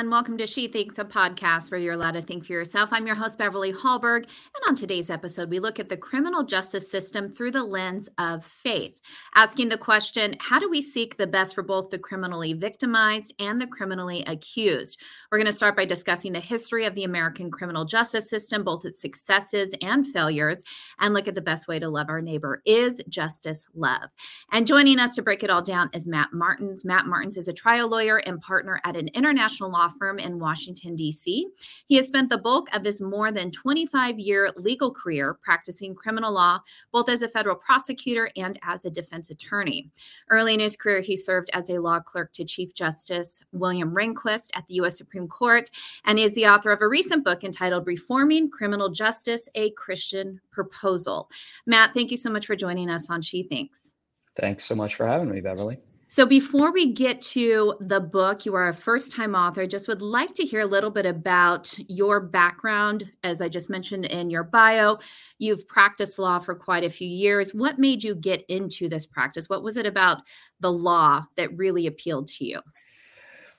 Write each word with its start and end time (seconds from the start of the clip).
and 0.00 0.10
welcome 0.10 0.38
to 0.38 0.46
She 0.46 0.66
Thinks, 0.66 0.98
a 0.98 1.04
podcast 1.04 1.70
where 1.70 1.78
you're 1.78 1.92
allowed 1.92 2.12
to 2.12 2.22
think 2.22 2.46
for 2.46 2.54
yourself. 2.54 2.88
I'm 2.90 3.06
your 3.06 3.14
host, 3.14 3.36
Beverly 3.36 3.70
Hallberg, 3.70 4.24
and 4.24 4.64
on 4.66 4.74
today's 4.74 5.10
episode, 5.10 5.50
we 5.50 5.58
look 5.58 5.78
at 5.78 5.90
the 5.90 5.96
criminal 5.98 6.42
justice 6.42 6.90
system 6.90 7.28
through 7.28 7.50
the 7.50 7.62
lens 7.62 8.08
of 8.16 8.42
faith, 8.42 8.98
asking 9.34 9.68
the 9.68 9.76
question 9.76 10.36
how 10.40 10.58
do 10.58 10.70
we 10.70 10.80
seek 10.80 11.18
the 11.18 11.26
best 11.26 11.54
for 11.54 11.62
both 11.62 11.90
the 11.90 11.98
criminally 11.98 12.54
victimized 12.54 13.34
and 13.38 13.60
the 13.60 13.66
criminally 13.66 14.24
accused? 14.26 14.98
We're 15.30 15.36
going 15.36 15.48
to 15.48 15.52
start 15.52 15.76
by 15.76 15.84
discussing 15.84 16.32
the 16.32 16.40
history 16.40 16.86
of 16.86 16.94
the 16.94 17.04
American 17.04 17.50
criminal 17.50 17.84
justice 17.84 18.30
system, 18.30 18.64
both 18.64 18.86
its 18.86 19.02
successes 19.02 19.74
and 19.82 20.06
failures, 20.06 20.62
and 21.00 21.12
look 21.12 21.28
at 21.28 21.34
the 21.34 21.42
best 21.42 21.68
way 21.68 21.78
to 21.78 21.90
love 21.90 22.08
our 22.08 22.22
neighbor 22.22 22.62
is 22.64 23.02
justice 23.10 23.66
love. 23.74 24.08
And 24.50 24.66
joining 24.66 24.98
us 24.98 25.14
to 25.16 25.22
break 25.22 25.42
it 25.42 25.50
all 25.50 25.62
down 25.62 25.90
is 25.92 26.08
Matt 26.08 26.32
Martens. 26.32 26.86
Matt 26.86 27.04
Martens 27.04 27.36
is 27.36 27.48
a 27.48 27.52
trial 27.52 27.90
lawyer 27.90 28.16
and 28.16 28.40
partner 28.40 28.80
at 28.86 28.96
an 28.96 29.08
international 29.08 29.70
law 29.70 29.89
firm 29.98 30.18
in 30.18 30.38
Washington, 30.38 30.96
D.C. 30.96 31.48
He 31.86 31.96
has 31.96 32.06
spent 32.06 32.30
the 32.30 32.38
bulk 32.38 32.68
of 32.74 32.84
his 32.84 33.00
more 33.00 33.32
than 33.32 33.50
25 33.50 34.18
year 34.18 34.50
legal 34.56 34.92
career 34.92 35.34
practicing 35.42 35.94
criminal 35.94 36.32
law, 36.32 36.60
both 36.92 37.08
as 37.08 37.22
a 37.22 37.28
federal 37.28 37.56
prosecutor 37.56 38.30
and 38.36 38.58
as 38.62 38.84
a 38.84 38.90
defense 38.90 39.30
attorney. 39.30 39.90
Early 40.28 40.54
in 40.54 40.60
his 40.60 40.76
career, 40.76 41.00
he 41.00 41.16
served 41.16 41.50
as 41.52 41.70
a 41.70 41.78
law 41.78 42.00
clerk 42.00 42.32
to 42.32 42.44
Chief 42.44 42.74
Justice 42.74 43.42
William 43.52 43.94
Rehnquist 43.94 44.50
at 44.54 44.66
the 44.66 44.74
U.S. 44.74 44.98
Supreme 44.98 45.28
Court 45.28 45.70
and 46.04 46.18
is 46.18 46.34
the 46.34 46.46
author 46.46 46.70
of 46.70 46.80
a 46.80 46.88
recent 46.88 47.24
book 47.24 47.44
entitled 47.44 47.86
Reforming 47.86 48.50
Criminal 48.50 48.88
Justice 48.90 49.48
A 49.54 49.70
Christian 49.72 50.40
Proposal. 50.50 51.30
Matt, 51.66 51.94
thank 51.94 52.10
you 52.10 52.16
so 52.16 52.30
much 52.30 52.46
for 52.46 52.56
joining 52.56 52.90
us 52.90 53.10
on 53.10 53.22
She 53.22 53.42
Thinks. 53.42 53.94
Thanks 54.36 54.64
so 54.64 54.74
much 54.74 54.94
for 54.94 55.06
having 55.06 55.30
me, 55.30 55.40
Beverly. 55.40 55.78
So, 56.12 56.26
before 56.26 56.72
we 56.72 56.92
get 56.92 57.22
to 57.22 57.76
the 57.80 58.00
book, 58.00 58.44
you 58.44 58.56
are 58.56 58.66
a 58.66 58.74
first 58.74 59.12
time 59.12 59.36
author. 59.36 59.64
Just 59.64 59.86
would 59.86 60.02
like 60.02 60.34
to 60.34 60.42
hear 60.42 60.62
a 60.62 60.66
little 60.66 60.90
bit 60.90 61.06
about 61.06 61.72
your 61.86 62.18
background. 62.18 63.08
As 63.22 63.40
I 63.40 63.48
just 63.48 63.70
mentioned 63.70 64.06
in 64.06 64.28
your 64.28 64.42
bio, 64.42 64.98
you've 65.38 65.68
practiced 65.68 66.18
law 66.18 66.40
for 66.40 66.56
quite 66.56 66.82
a 66.82 66.90
few 66.90 67.06
years. 67.06 67.54
What 67.54 67.78
made 67.78 68.02
you 68.02 68.16
get 68.16 68.44
into 68.48 68.88
this 68.88 69.06
practice? 69.06 69.48
What 69.48 69.62
was 69.62 69.76
it 69.76 69.86
about 69.86 70.22
the 70.58 70.72
law 70.72 71.26
that 71.36 71.56
really 71.56 71.86
appealed 71.86 72.26
to 72.26 72.44
you? 72.44 72.58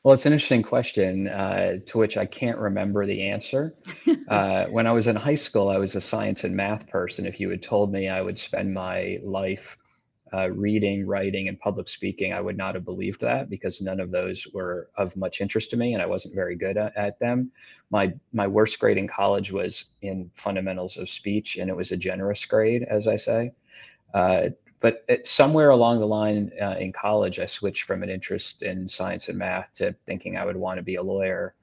Well, 0.04 0.14
it's 0.14 0.26
an 0.26 0.34
interesting 0.34 0.62
question 0.62 1.30
uh, 1.30 1.78
to 1.86 1.98
which 1.98 2.18
I 2.18 2.26
can't 2.26 2.58
remember 2.58 3.06
the 3.06 3.30
answer. 3.30 3.76
Uh, 4.28 4.66
when 4.68 4.88
I 4.88 4.94
was 4.94 5.08
in 5.08 5.16
high 5.18 5.36
school, 5.36 5.68
I 5.68 5.78
was 5.78 5.94
a 5.96 6.00
science 6.00 6.46
and 6.46 6.56
math 6.56 6.88
person. 6.88 7.26
If 7.26 7.42
you 7.42 7.50
had 7.50 7.62
told 7.62 7.92
me 7.92 8.08
I 8.08 8.22
would 8.22 8.40
spend 8.40 8.74
my 8.74 9.20
life 9.24 9.78
uh, 10.34 10.50
reading, 10.52 11.06
writing, 11.06 11.48
and 11.50 11.60
public 11.60 11.90
speaking, 11.90 12.34
I 12.34 12.42
would 12.42 12.58
not 12.58 12.76
have 12.76 12.86
believed 12.86 13.22
that 13.22 13.50
because 13.50 13.82
none 13.82 14.00
of 14.00 14.12
those 14.12 14.48
were 14.54 14.90
of 14.96 15.16
much 15.16 15.42
interest 15.42 15.72
to 15.72 15.78
me, 15.78 15.94
and 15.94 16.02
I 16.02 16.06
wasn't 16.06 16.36
very 16.36 16.56
good 16.56 16.78
at, 16.78 16.96
at 16.96 17.20
them. 17.20 17.52
My 17.90 18.14
my 18.32 18.48
worst 18.48 18.80
grade 18.80 18.98
in 18.98 19.08
college 19.08 19.52
was 19.52 19.88
in 20.02 20.32
fundamentals 20.34 20.98
of 20.98 21.10
speech, 21.10 21.58
and 21.58 21.70
it 21.70 21.76
was 21.76 21.92
a 21.92 21.98
generous 21.98 22.46
grade, 22.46 22.84
as 22.84 23.08
I 23.08 23.18
say. 23.18 23.52
Uh, 24.14 24.50
but 24.80 25.06
it, 25.08 25.28
somewhere 25.28 25.70
along 25.70 26.00
the 26.00 26.08
line 26.08 26.52
uh, 26.62 26.76
in 26.80 26.92
college, 26.92 27.40
I 27.40 27.45
switched 27.45 27.84
from 27.84 28.02
an 28.02 28.10
interest 28.10 28.64
in 28.64 28.88
science 28.88 29.30
and 29.30 29.38
math 29.38 29.72
to 29.76 29.95
thinking 30.06 30.38
I 30.38 30.45
would 30.45 30.58
want 30.58 30.78
to 30.78 30.84
be 30.84 30.95
a 30.95 31.04
lawyer. 31.04 31.54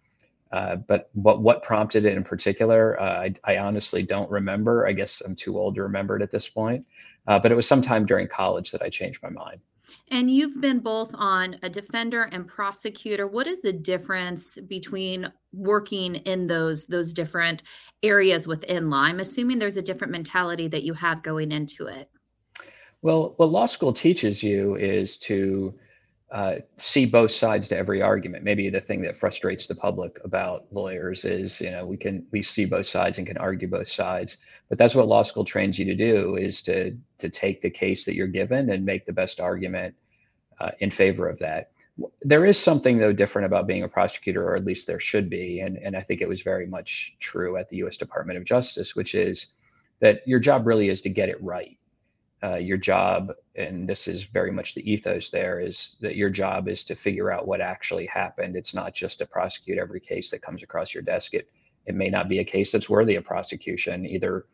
Uh, 0.51 0.77
but 0.77 1.11
what 1.13 1.43
what 1.43 1.63
prompted 1.63 2.05
it 2.05 2.17
in 2.17 2.25
particular, 2.25 3.01
uh, 3.01 3.23
I, 3.23 3.35
I, 3.45 3.59
honestly 3.59 4.03
don't 4.03 4.31
remember. 4.31 4.87
I 4.87 4.93
guess 4.93 5.21
I'm 5.21 5.37
too 5.37 5.59
old 5.59 5.75
to 5.75 5.83
remember 5.83 6.17
it 6.17 6.23
at 6.23 6.31
this 6.31 6.49
point. 6.49 6.87
Uh, 7.27 7.39
but 7.39 7.53
it 7.53 7.55
was 7.55 7.69
sometime 7.69 8.07
during 8.07 8.27
college 8.29 8.71
that 8.71 8.81
I 8.81 8.89
changed 8.89 9.23
my 9.23 9.29
mind. 9.29 9.61
And 10.11 10.31
you've 10.31 10.61
been 10.61 10.79
both 10.79 11.11
on 11.15 11.57
a 11.63 11.69
defender 11.69 12.25
and 12.33 12.47
prosecutor. 12.47 13.27
What 13.27 13.47
is 13.47 13.61
the 13.61 13.73
difference 13.73 14.59
between 14.69 15.31
working 15.53 16.17
in 16.17 16.47
those 16.47 16.87
those 16.87 17.13
different 17.13 17.63
areas 18.03 18.47
within 18.47 18.91
law? 18.91 19.03
I'm 19.03 19.21
assuming 19.21 19.59
there's 19.59 19.77
a 19.77 19.83
different 19.83 20.13
mentality 20.13 20.69
that 20.69 20.83
you 20.83 20.95
have 20.95 21.23
going 21.23 21.53
into 21.53 21.87
it. 21.87 22.11
Well, 23.03 23.35
what 23.37 23.51
law 23.51 23.67
school 23.67 23.93
teaches 23.93 24.43
you 24.43 24.77
is 24.77 25.19
to 25.19 25.75
uh, 26.31 26.57
see 26.77 27.07
both 27.07 27.31
sides 27.31 27.69
to 27.69 27.77
every 27.77 28.03
argument. 28.03 28.45
Maybe 28.45 28.69
the 28.69 28.81
thing 28.81 29.01
that 29.03 29.17
frustrates 29.17 29.67
the 29.67 29.75
public 29.75 30.19
about 30.25 30.67
lawyers 30.71 31.25
is, 31.25 31.61
you 31.61 31.71
know, 31.71 31.87
we 31.87 31.97
can 31.97 32.27
we 32.33 32.43
see 32.43 32.67
both 32.67 32.87
sides 32.87 33.17
and 33.17 33.27
can 33.27 33.39
argue 33.39 33.69
both 33.69 33.89
sides. 33.89 34.37
But 34.69 34.77
that's 34.77 34.95
what 34.95 35.09
law 35.09 35.23
school 35.23 35.45
trains 35.45 35.79
you 35.79 35.87
to 35.87 35.95
do: 35.95 36.37
is 36.37 36.61
to 36.63 36.95
to 37.19 37.31
take 37.31 37.63
the 37.63 37.71
case 37.71 38.05
that 38.05 38.15
you're 38.15 38.27
given 38.27 38.71
and 38.71 38.85
make 38.85 39.07
the 39.07 39.13
best 39.13 39.41
argument 39.41 39.95
uh, 40.61 40.73
in 40.81 40.91
favor 40.91 41.29
of 41.29 41.39
that. 41.39 41.71
There 42.21 42.45
is 42.45 42.59
something 42.59 42.99
though 42.99 43.15
different 43.15 43.47
about 43.47 43.67
being 43.67 43.83
a 43.83 43.89
prosecutor, 43.89 44.47
or 44.47 44.55
at 44.55 44.67
least 44.67 44.87
there 44.87 45.01
should 45.01 45.31
be, 45.31 45.61
and 45.61 45.79
and 45.79 45.97
I 45.97 46.01
think 46.01 46.21
it 46.21 46.29
was 46.29 46.43
very 46.43 46.67
much 46.67 47.17
true 47.21 47.57
at 47.57 47.71
the 47.71 47.79
U.S. 47.79 47.97
Department 47.97 48.37
of 48.37 48.45
Justice, 48.45 48.95
which 48.95 49.15
is 49.15 49.47
that 50.01 50.21
your 50.27 50.41
job 50.41 50.67
really 50.67 50.91
is 50.91 51.01
to 51.03 51.09
get 51.09 51.31
it 51.31 51.43
right 51.43 51.78
uh, 52.43 52.57
your 52.57 52.79
job, 52.79 53.33
and 53.57 53.89
this 53.89 54.07
is 54.07 54.25
very 54.25 54.53
much 54.53 54.75
the 54.75 54.91
ethos 54.91 55.31
there, 55.31 55.61
is 55.61 55.97
that 56.01 56.17
your 56.17 56.31
job 56.31 56.69
is 56.69 56.85
to 56.85 56.95
figure 56.95 57.33
out 57.33 57.49
what 57.49 57.61
actually 57.61 58.07
happened. 58.07 58.57
It's 58.57 58.75
not 58.75 58.95
just 58.95 59.19
to 59.19 59.27
prosecute 59.27 59.79
every 59.79 60.01
case 60.01 60.31
that 60.31 60.43
comes 60.43 60.63
across 60.63 60.95
your 60.95 61.03
desk. 61.03 61.35
It 61.35 61.49
it 61.87 61.95
may 61.95 62.11
not 62.11 62.29
be 62.29 62.39
a 62.39 62.45
case 62.45 62.71
that's 62.71 62.91
worthy 62.91 63.17
of 63.17 63.25
prosecution, 63.25 64.05
either 64.05 64.45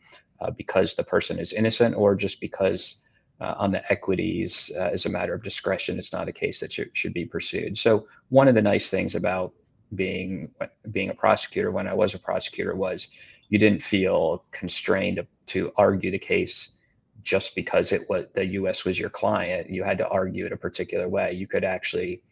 uh, 0.41 0.53
because 0.53 0.95
the 0.95 1.03
person 1.03 1.39
is 1.39 1.53
innocent 1.53 1.97
or 1.97 2.15
just 2.15 2.41
because 2.41 2.99
uh, 3.41 3.55
on 3.59 3.73
the 3.73 3.93
equities, 3.93 4.71
uh, 4.77 4.91
as 4.93 5.07
a 5.07 5.11
matter 5.11 5.35
of 5.35 5.43
discretion, 5.43 5.99
it's 5.99 6.13
not 6.13 6.29
a 6.29 6.33
case 6.33 6.61
that 6.61 6.73
should, 6.73 6.91
should 6.93 7.13
be 7.13 7.25
pursued. 7.25 7.77
So 7.77 8.07
one 8.29 8.47
of 8.47 8.55
the 8.55 8.63
nice 8.63 8.89
things 8.89 9.17
about 9.17 9.53
being 9.95 10.51
being 10.91 11.11
a 11.11 11.15
prosecutor 11.15 11.71
when 11.71 11.87
I 11.87 11.95
was 11.95 12.15
a 12.15 12.19
prosecutor 12.19 12.75
was 12.75 13.09
you 13.49 13.59
didn't 13.59 13.83
feel 13.83 14.45
constrained 14.51 15.25
to 15.47 15.73
argue 15.77 16.11
the 16.11 16.19
case 16.19 16.71
just 17.25 17.55
because 17.55 17.91
it 17.93 18.09
was 18.09 18.27
the 18.35 18.47
US 18.47 18.85
was 18.85 18.99
your 19.01 19.11
client, 19.11 19.71
you 19.71 19.83
had 19.83 19.99
to 19.99 20.09
argue 20.09 20.47
it 20.47 20.53
a 20.53 20.57
particular 20.57 21.09
way. 21.09 21.33
You 21.33 21.47
could 21.47 21.65
actually, 21.65 22.23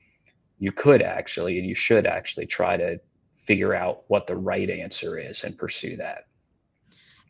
you 0.59 0.71
could 0.71 1.03
actually, 1.03 1.59
and 1.59 1.67
you 1.67 1.75
should 1.75 2.07
actually 2.07 2.47
try 2.47 2.77
to 2.77 3.01
figure 3.47 3.75
out 3.75 4.05
what 4.09 4.27
the 4.27 4.37
right 4.37 4.71
answer 4.71 5.19
is 5.19 5.43
and 5.43 5.59
pursue 5.59 5.97
that. 5.97 6.27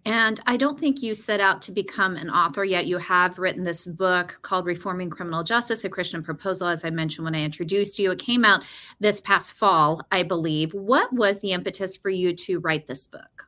And 0.05 0.41
I 0.47 0.57
don't 0.57 0.79
think 0.79 1.01
you 1.01 1.15
set 1.15 1.39
out 1.39 1.63
to 1.63 1.73
become 1.73 2.17
an 2.17 2.29
author 2.29 2.65
yet. 2.65 2.87
You 2.87 2.99
have 2.99 3.39
written 3.39 3.63
this 3.63 3.87
book 3.87 4.37
called 4.43 4.67
Reforming 4.67 5.11
Criminal 5.11 5.45
Justice, 5.45 5.85
a 5.85 5.89
Christian 5.89 6.25
Proposal, 6.25 6.67
as 6.67 6.85
I 6.85 6.91
mentioned 6.91 7.25
when 7.25 7.37
I 7.37 7.45
introduced 7.45 8.01
you. 8.01 8.11
It 8.11 8.19
came 8.19 8.45
out 8.45 8.65
this 8.99 9.21
past 9.21 9.53
fall, 9.53 10.05
I 10.11 10.25
believe. 10.25 10.75
What 10.75 11.13
was 11.13 11.39
the 11.39 11.53
impetus 11.53 11.97
for 11.97 12.11
you 12.11 12.35
to 12.35 12.59
write 12.59 12.89
this 12.89 13.07
book? 13.07 13.47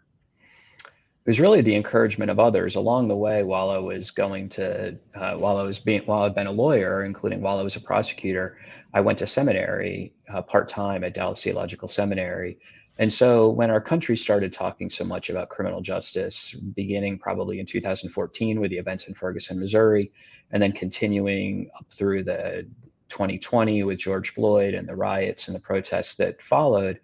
It 1.25 1.31
was 1.31 1.41
really 1.41 1.62
the 1.62 1.75
encouragement 1.75 2.31
of 2.31 2.39
others 2.39 2.75
along 2.75 3.09
the 3.09 3.17
way 3.17 3.43
while 3.43 3.71
I 3.71 3.79
was 3.79 4.11
going 4.11 4.51
to 4.51 4.99
uh, 5.15 5.35
while 5.37 5.57
I 5.57 5.62
was 5.62 5.79
being 5.79 6.03
while 6.03 6.23
I've 6.23 6.35
been 6.35 6.47
a 6.47 6.53
lawyer, 6.53 7.03
including 7.03 7.41
while 7.41 7.59
I 7.59 7.62
was 7.62 7.77
a 7.77 7.81
prosecutor. 7.81 8.59
I 8.93 9.01
went 9.01 9.19
to 9.21 9.27
seminary 9.27 10.13
uh, 10.29 10.43
part 10.43 10.69
time 10.69 11.03
at 11.03 11.15
Dallas 11.15 11.43
Theological 11.43 11.89
Seminary, 11.89 12.59
and 12.99 13.11
so 13.11 13.49
when 13.49 13.71
our 13.71 13.81
country 13.81 14.19
started 14.19 14.53
talking 14.53 14.91
so 14.91 15.03
much 15.03 15.31
about 15.31 15.49
criminal 15.49 15.81
justice, 15.81 16.53
beginning 16.53 17.19
probably 17.19 17.59
in 17.59 17.65
2014 17.65 18.61
with 18.61 18.71
the 18.71 18.77
events 18.77 19.09
in 19.09 19.15
Ferguson, 19.15 19.59
Missouri, 19.59 20.13
and 20.53 20.63
then 20.63 20.73
continuing 20.73 21.71
up 21.81 21.87
through 21.91 22.25
the 22.25 22.67
2020 23.09 23.83
with 23.84 23.97
George 23.97 24.34
Floyd 24.34 24.75
and 24.75 24.87
the 24.87 24.95
riots 24.95 25.48
and 25.48 25.57
the 25.57 25.60
protests 25.60 26.16
that 26.16 26.43
followed 26.43 27.01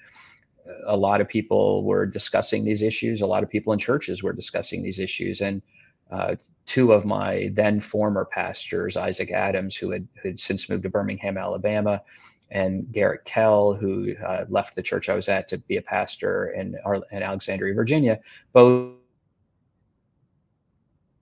a 0.84 0.96
lot 0.96 1.20
of 1.20 1.28
people 1.28 1.84
were 1.84 2.06
discussing 2.06 2.64
these 2.64 2.82
issues. 2.82 3.20
A 3.20 3.26
lot 3.26 3.42
of 3.42 3.50
people 3.50 3.72
in 3.72 3.78
churches 3.78 4.22
were 4.22 4.32
discussing 4.32 4.82
these 4.82 4.98
issues. 4.98 5.40
And 5.40 5.62
uh, 6.10 6.36
two 6.66 6.92
of 6.92 7.04
my 7.04 7.50
then 7.52 7.80
former 7.80 8.24
pastors, 8.24 8.96
Isaac 8.96 9.30
Adams, 9.30 9.76
who 9.76 9.90
had, 9.90 10.08
who 10.22 10.30
had 10.30 10.40
since 10.40 10.68
moved 10.68 10.82
to 10.82 10.90
Birmingham, 10.90 11.38
Alabama, 11.38 12.02
and 12.50 12.90
Garrett 12.90 13.24
Kell, 13.24 13.74
who 13.74 14.14
uh, 14.16 14.44
left 14.48 14.74
the 14.74 14.82
church 14.82 15.08
I 15.08 15.14
was 15.14 15.28
at 15.28 15.48
to 15.48 15.58
be 15.58 15.76
a 15.76 15.82
pastor 15.82 16.48
in, 16.50 16.76
in 17.12 17.22
Alexandria, 17.22 17.74
Virginia, 17.74 18.18
both 18.52 18.94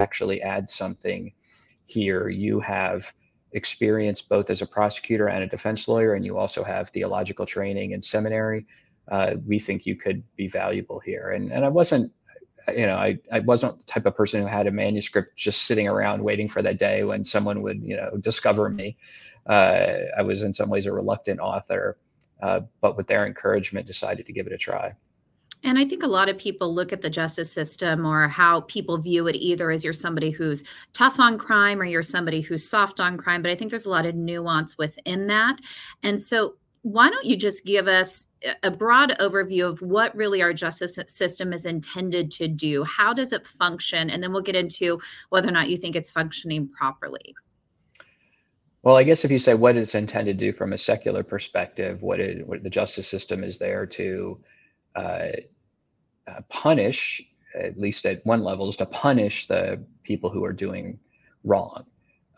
actually 0.00 0.42
add 0.42 0.70
something 0.70 1.32
here. 1.84 2.28
You 2.28 2.60
have 2.60 3.12
experience 3.52 4.22
both 4.22 4.50
as 4.50 4.62
a 4.62 4.66
prosecutor 4.66 5.28
and 5.28 5.42
a 5.42 5.46
defense 5.46 5.88
lawyer, 5.88 6.14
and 6.14 6.24
you 6.24 6.38
also 6.38 6.62
have 6.64 6.90
theological 6.90 7.46
training 7.46 7.92
in 7.92 8.02
seminary 8.02 8.66
uh, 9.10 9.36
we 9.46 9.58
think 9.58 9.86
you 9.86 9.96
could 9.96 10.22
be 10.36 10.48
valuable 10.48 11.00
here. 11.00 11.30
And 11.30 11.52
and 11.52 11.64
I 11.64 11.68
wasn't, 11.68 12.12
you 12.68 12.86
know, 12.86 12.94
I, 12.94 13.18
I 13.32 13.40
wasn't 13.40 13.78
the 13.78 13.84
type 13.84 14.06
of 14.06 14.16
person 14.16 14.42
who 14.42 14.46
had 14.46 14.66
a 14.66 14.70
manuscript 14.70 15.36
just 15.36 15.62
sitting 15.62 15.88
around 15.88 16.22
waiting 16.22 16.48
for 16.48 16.62
that 16.62 16.78
day 16.78 17.04
when 17.04 17.24
someone 17.24 17.62
would, 17.62 17.82
you 17.82 17.96
know, 17.96 18.16
discover 18.20 18.68
me. 18.68 18.96
Uh, 19.46 19.96
I 20.16 20.22
was 20.22 20.42
in 20.42 20.52
some 20.52 20.68
ways 20.68 20.86
a 20.86 20.92
reluctant 20.92 21.40
author, 21.40 21.96
uh, 22.42 22.60
but 22.80 22.96
with 22.96 23.06
their 23.06 23.26
encouragement, 23.26 23.86
decided 23.86 24.26
to 24.26 24.32
give 24.32 24.46
it 24.46 24.52
a 24.52 24.58
try. 24.58 24.94
And 25.64 25.78
I 25.78 25.84
think 25.84 26.02
a 26.02 26.08
lot 26.08 26.28
of 26.28 26.38
people 26.38 26.72
look 26.72 26.92
at 26.92 27.02
the 27.02 27.10
justice 27.10 27.50
system 27.50 28.06
or 28.06 28.28
how 28.28 28.60
people 28.62 28.98
view 28.98 29.26
it 29.26 29.34
either 29.34 29.70
as 29.70 29.82
you're 29.82 29.92
somebody 29.92 30.30
who's 30.30 30.62
tough 30.92 31.18
on 31.18 31.36
crime 31.36 31.80
or 31.80 31.84
you're 31.84 32.02
somebody 32.02 32.40
who's 32.40 32.68
soft 32.68 33.00
on 33.00 33.16
crime. 33.16 33.42
But 33.42 33.50
I 33.50 33.56
think 33.56 33.70
there's 33.70 33.86
a 33.86 33.90
lot 33.90 34.06
of 34.06 34.14
nuance 34.14 34.78
within 34.78 35.26
that. 35.28 35.56
And 36.04 36.20
so 36.20 36.54
why 36.82 37.10
don't 37.10 37.26
you 37.26 37.36
just 37.36 37.64
give 37.64 37.88
us 37.88 38.26
a 38.62 38.70
broad 38.70 39.16
overview 39.18 39.68
of 39.68 39.80
what 39.82 40.14
really 40.14 40.42
our 40.42 40.52
justice 40.52 40.98
system 41.08 41.52
is 41.52 41.66
intended 41.66 42.30
to 42.32 42.48
do? 42.48 42.84
How 42.84 43.12
does 43.12 43.32
it 43.32 43.46
function? 43.46 44.10
And 44.10 44.22
then 44.22 44.32
we'll 44.32 44.42
get 44.42 44.56
into 44.56 45.00
whether 45.30 45.48
or 45.48 45.52
not 45.52 45.68
you 45.68 45.76
think 45.76 45.96
it's 45.96 46.10
functioning 46.10 46.68
properly. 46.68 47.34
Well, 48.82 48.96
I 48.96 49.02
guess 49.02 49.24
if 49.24 49.30
you 49.30 49.38
say 49.38 49.54
what 49.54 49.76
it's 49.76 49.94
intended 49.94 50.38
to 50.38 50.46
do 50.46 50.56
from 50.56 50.72
a 50.72 50.78
secular 50.78 51.22
perspective, 51.22 52.00
what, 52.00 52.20
it, 52.20 52.46
what 52.46 52.62
the 52.62 52.70
justice 52.70 53.08
system 53.08 53.42
is 53.42 53.58
there 53.58 53.86
to 53.86 54.38
uh, 54.94 55.28
uh, 56.26 56.40
punish, 56.48 57.20
at 57.54 57.78
least 57.78 58.06
at 58.06 58.24
one 58.24 58.44
level, 58.44 58.68
is 58.68 58.76
to 58.76 58.86
punish 58.86 59.48
the 59.48 59.84
people 60.04 60.30
who 60.30 60.44
are 60.44 60.52
doing 60.52 60.98
wrong. 61.44 61.84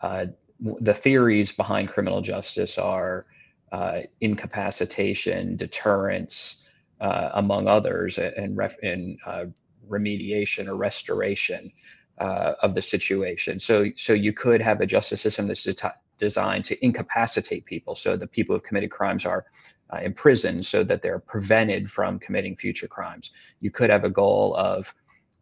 Uh, 0.01 0.25
the 0.59 0.93
theories 0.93 1.51
behind 1.51 1.89
criminal 1.89 2.21
justice 2.21 2.77
are 2.77 3.25
uh, 3.71 4.01
incapacitation, 4.19 5.55
deterrence, 5.55 6.57
uh, 6.99 7.29
among 7.33 7.67
others, 7.67 8.17
and, 8.17 8.55
ref- 8.57 8.81
and 8.83 9.17
uh, 9.25 9.45
remediation 9.89 10.67
or 10.67 10.75
restoration 10.75 11.71
uh, 12.19 12.53
of 12.61 12.75
the 12.75 12.81
situation. 12.81 13.59
So, 13.59 13.85
so 13.95 14.13
you 14.13 14.33
could 14.33 14.61
have 14.61 14.81
a 14.81 14.85
justice 14.85 15.21
system 15.21 15.47
that's 15.47 15.63
de- 15.63 15.95
designed 16.19 16.65
to 16.65 16.85
incapacitate 16.85 17.65
people, 17.65 17.95
so 17.95 18.15
the 18.15 18.27
people 18.27 18.55
who've 18.55 18.63
committed 18.63 18.91
crimes 18.91 19.25
are 19.25 19.45
uh, 19.91 19.99
imprisoned, 20.03 20.65
so 20.65 20.83
that 20.83 21.01
they're 21.01 21.19
prevented 21.19 21.89
from 21.89 22.19
committing 22.19 22.55
future 22.55 22.87
crimes. 22.87 23.31
You 23.59 23.71
could 23.71 23.89
have 23.89 24.03
a 24.03 24.09
goal 24.09 24.55
of 24.55 24.93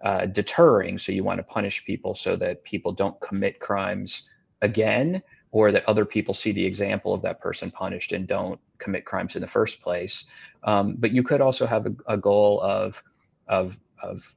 uh, 0.02 0.28
deterring, 0.28 0.98
so 0.98 1.12
you 1.12 1.24
want 1.24 1.40
to 1.40 1.44
punish 1.44 1.86
people 1.86 2.16
so 2.16 2.36
that 2.38 2.64
people 2.64 2.94
don't 2.94 3.20
commit 3.20 3.60
crimes 3.60 4.30
again 4.62 5.22
or 5.51 5.72
that 5.72 5.88
other 5.88 6.06
people 6.06 6.34
see 6.34 6.51
the 6.51 6.66
example 6.66 7.13
of 7.13 7.22
that 7.22 7.40
person 7.40 7.72
punished 7.72 8.12
and 8.12 8.28
don't 8.28 8.60
commit 8.78 9.06
crimes 9.06 9.36
in 9.36 9.42
the 9.42 9.48
first 9.48 9.81
place. 9.81 10.25
Um, 10.63 10.96
but 10.98 11.12
you 11.12 11.24
could 11.24 11.42
also 11.42 11.66
have 11.66 11.86
a, 11.86 11.96
a 12.07 12.18
goal 12.18 12.62
of 12.62 13.01
of 13.48 13.80
of 14.01 14.36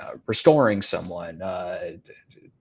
uh, 0.00 0.12
restoring 0.26 0.82
someone, 0.82 1.40
uh, 1.42 1.92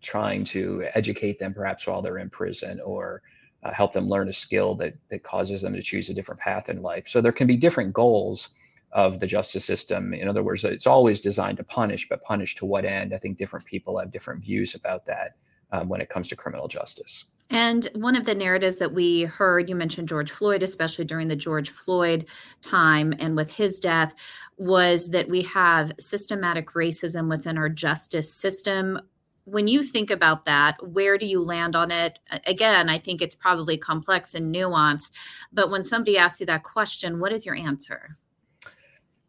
trying 0.02 0.44
to 0.44 0.86
educate 0.94 1.40
them 1.40 1.54
perhaps 1.54 1.88
while 1.88 2.02
they're 2.02 2.20
in 2.20 2.30
prison, 2.30 2.80
or 2.82 3.22
uh, 3.64 3.72
help 3.72 3.92
them 3.94 4.08
learn 4.08 4.30
a 4.30 4.34
skill 4.34 4.76
that 4.76 4.94
that 5.10 5.24
causes 5.24 5.62
them 5.62 5.74
to 5.74 5.82
choose 5.82 6.10
a 6.10 6.14
different 6.14 6.40
path 6.40 6.70
in 6.70 6.82
life. 6.82 7.08
So 7.08 7.22
there 7.22 7.32
can 7.32 7.48
be 7.48 7.58
different 7.58 7.94
goals 7.94 8.52
of 8.92 9.20
the 9.20 9.28
justice 9.28 9.66
system. 9.66 10.14
In 10.14 10.28
other 10.28 10.44
words, 10.44 10.64
it's 10.64 10.88
always 10.88 11.20
designed 11.20 11.58
to 11.58 11.64
punish, 11.64 12.10
but 12.10 12.24
punish 12.24 12.56
to 12.56 12.66
what 12.66 12.86
end? 12.86 13.14
I 13.14 13.18
think 13.18 13.38
different 13.38 13.66
people 13.66 14.00
have 14.00 14.12
different 14.12 14.44
views 14.44 14.74
about 14.76 15.06
that 15.06 15.36
um, 15.72 15.88
when 15.90 16.02
it 16.02 16.10
comes 16.10 16.28
to 16.30 16.36
criminal 16.36 16.68
justice. 16.68 17.26
And 17.52 17.90
one 17.96 18.16
of 18.16 18.26
the 18.26 18.36
narratives 18.36 18.78
that 18.78 18.94
we 18.94 19.24
heard, 19.24 19.70
you 19.70 19.76
mentioned 19.76 20.08
George 20.08 20.30
Floyd, 20.30 20.62
especially 20.62 21.06
during 21.06 21.28
the 21.28 21.36
George 21.36 21.72
Floyd 21.72 22.28
time 22.62 23.14
and 23.18 23.36
with 23.36 23.50
his 23.52 23.80
death, 23.80 24.14
was 24.58 25.10
that 25.10 25.30
we 25.30 25.42
have 25.44 25.92
systematic 26.00 26.74
racism 26.74 27.28
within 27.28 27.58
our 27.58 27.70
justice 27.70 28.32
system. 28.32 29.00
When 29.46 29.68
you 29.68 29.82
think 29.82 30.12
about 30.12 30.46
that, 30.46 30.76
where 30.88 31.18
do 31.18 31.26
you 31.26 31.44
land 31.44 31.76
on 31.76 31.90
it? 31.90 32.20
Again, 32.46 32.88
I 32.88 33.00
think 33.00 33.20
it's 33.20 33.34
probably 33.34 33.78
complex 33.78 34.36
and 34.36 34.54
nuanced, 34.54 35.12
but 35.52 35.72
when 35.72 35.84
somebody 35.84 36.20
asks 36.20 36.40
you 36.40 36.46
that 36.46 36.64
question, 36.64 37.20
what 37.20 37.34
is 37.34 37.48
your 37.48 37.56
answer? 37.56 38.16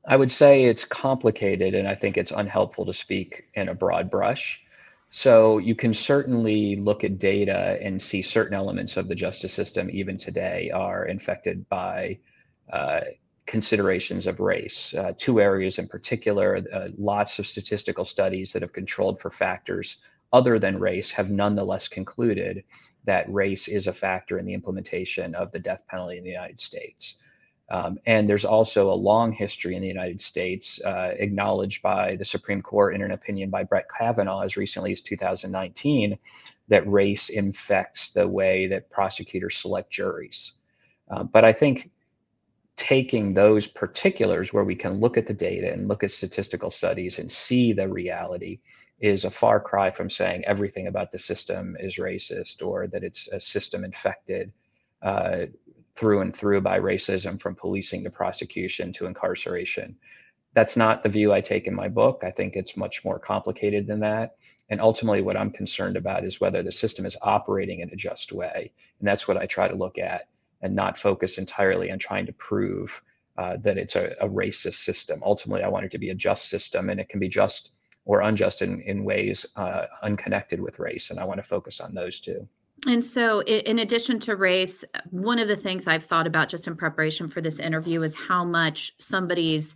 I 0.07 0.17
would 0.17 0.31
say 0.31 0.65
it's 0.65 0.85
complicated, 0.85 1.75
and 1.75 1.89
I 1.89 1.95
think 1.95 2.19
it's 2.19 2.33
unhelpful 2.33 2.85
to 2.87 2.93
speak 2.93 3.45
in 3.55 3.69
a 3.69 3.75
broad 3.75 4.11
brush. 4.11 4.61
So 5.11 5.59
you 5.59 5.75
can 5.75 5.93
certainly 5.93 6.77
look 6.77 7.03
at 7.03 7.19
data 7.19 7.79
and 7.83 8.01
see 8.01 8.23
certain 8.23 8.55
elements 8.55 8.97
of 8.97 9.09
the 9.09 9.15
justice 9.15 9.53
system, 9.53 9.91
even 9.93 10.17
today, 10.17 10.71
are 10.71 11.05
infected 11.05 11.69
by 11.69 12.21
uh, 12.73 13.01
considerations 13.45 14.29
of 14.29 14.39
race. 14.39 14.95
Uh, 14.95 15.13
two 15.19 15.41
areas 15.41 15.81
in 15.81 15.89
particular, 15.89 16.65
uh, 16.73 16.89
lots 16.97 17.41
of 17.41 17.47
statistical 17.49 18.05
studies 18.05 18.53
that 18.53 18.63
have 18.63 18.73
controlled 18.73 19.21
for 19.21 19.33
factors 19.33 19.97
other 20.33 20.61
than 20.61 20.79
race 20.79 21.11
have 21.11 21.29
nonetheless 21.29 21.89
concluded 21.89 22.63
that 23.05 23.33
race 23.33 23.67
is 23.67 23.89
a 23.89 23.93
factor 23.93 24.39
in 24.39 24.47
the 24.47 24.55
implementation 24.55 25.35
of 25.35 25.51
the 25.51 25.59
death 25.59 25.83
penalty 25.89 26.19
in 26.19 26.23
the 26.23 26.31
United 26.31 26.61
States. 26.61 27.17
Um, 27.71 27.99
and 28.07 28.29
there's 28.29 28.45
also 28.45 28.91
a 28.91 28.95
long 28.95 29.33
history 29.33 29.77
in 29.77 29.83
the 29.83 29.89
United 29.89 30.21
States, 30.21 30.81
uh, 30.85 31.15
acknowledged 31.17 31.83
by 31.83 32.17
the 32.17 32.25
Supreme 32.25 32.63
Court 32.63 32.95
in 32.95 33.03
an 33.03 33.13
opinion 33.13 33.49
by 33.49 33.63
Brett 33.63 33.87
Kavanaugh 33.97 34.41
as 34.41 34.57
recently 34.57 34.93
as 34.93 35.03
2019, 35.03 36.19
that 36.69 36.89
race 36.89 37.29
infects 37.29 38.11
the 38.11 38.27
way 38.27 38.67
that 38.67 38.91
prosecutors 38.91 39.57
select 39.57 39.91
juries. 39.91 40.55
Uh, 41.11 41.23
but 41.23 41.45
I 41.45 41.53
think 41.53 41.91
taking 42.77 43.35
those 43.35 43.67
particulars 43.67 44.53
where 44.53 44.65
we 44.65 44.75
can 44.75 45.01
look 45.01 45.17
at 45.17 45.27
the 45.27 45.35
data 45.35 45.73
and 45.73 45.87
look 45.87 46.03
at 46.03 46.11
statistical 46.11 46.71
studies 46.71 47.19
and 47.19 47.31
see 47.31 47.73
the 47.73 47.89
reality 47.89 48.59
is 49.01 49.25
a 49.25 49.31
far 49.31 49.61
cry 49.61 49.91
from 49.91 50.11
saying 50.11 50.45
everything 50.45 50.87
about 50.87 51.13
the 51.13 51.19
system 51.19 51.77
is 51.79 51.97
racist 51.97 52.67
or 52.67 52.87
that 52.87 53.05
it's 53.05 53.29
a 53.29 53.41
system 53.41 53.85
infected 53.85 54.53
uh, 55.03 55.47
through 56.01 56.23
and 56.23 56.35
through 56.35 56.63
by 56.63 56.81
racism 56.81 57.39
from 57.39 57.55
policing 57.55 58.03
to 58.03 58.11
prosecution 58.11 58.91
to 58.91 59.05
incarceration. 59.05 59.95
That's 60.55 60.75
not 60.75 61.03
the 61.03 61.11
view 61.11 61.31
I 61.31 61.43
take 61.43 61.67
in 61.67 61.75
my 61.75 61.89
book. 61.89 62.23
I 62.25 62.31
think 62.31 62.57
it's 62.57 62.75
much 62.75 63.05
more 63.05 63.19
complicated 63.19 63.87
than 63.87 64.01
that. 64.01 64.37
And 64.71 64.81
ultimately, 64.81 65.21
what 65.21 65.37
I'm 65.37 65.51
concerned 65.51 65.99
about 65.99 66.25
is 66.25 66.41
whether 66.41 66.63
the 66.63 66.73
system 66.73 67.05
is 67.05 67.19
operating 67.21 67.81
in 67.81 67.91
a 67.91 67.97
just 67.97 68.33
way. 68.33 68.73
And 68.99 69.07
that's 69.07 69.29
what 69.29 69.37
I 69.37 69.45
try 69.45 69.69
to 69.69 69.75
look 69.75 69.99
at 69.99 70.29
and 70.63 70.75
not 70.75 70.97
focus 70.97 71.37
entirely 71.37 71.93
on 71.93 71.99
trying 71.99 72.25
to 72.27 72.33
prove 72.33 73.03
uh, 73.37 73.59
that 73.59 73.77
it's 73.77 73.97
a, 73.97 74.15
a, 74.23 74.29
racist 74.29 74.77
system. 74.77 75.23
Ultimately, 75.23 75.63
I 75.63 75.69
want 75.69 75.85
it 75.85 75.93
to 75.93 75.99
be 75.99 76.11
a 76.11 76.15
just 76.15 76.49
system, 76.49 76.89
and 76.89 76.99
it 76.99 77.11
can 77.11 77.21
be 77.21 77.29
just 77.29 77.73
or 78.07 78.23
unjust 78.23 78.63
in, 78.63 78.81
in 78.83 79.05
ways 79.05 79.47
uh, 79.57 79.85
unconnected 80.03 80.61
with 80.61 80.79
race. 80.79 81.11
And 81.11 81.21
I 81.21 81.25
want 81.25 81.39
to 81.43 81.49
focus 81.49 81.81
on 81.81 81.95
those 81.95 82.21
two. 82.21 82.49
And 82.87 83.05
so, 83.05 83.43
in 83.43 83.81
addition 83.81 84.19
to 84.21 84.37
race, 84.37 84.85
one 85.11 85.39
of 85.39 85.49
the 85.49 85.57
things 85.57 85.87
I've 85.87 86.05
thought 86.05 86.27
about 86.27 86.49
just 86.49 86.67
in 86.67 86.77
preparation 86.77 87.29
for 87.29 87.41
this 87.41 87.59
interview 87.59 88.03
is 88.03 88.15
how 88.15 88.45
much 88.45 88.93
somebody's 88.99 89.75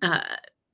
uh, 0.00 0.22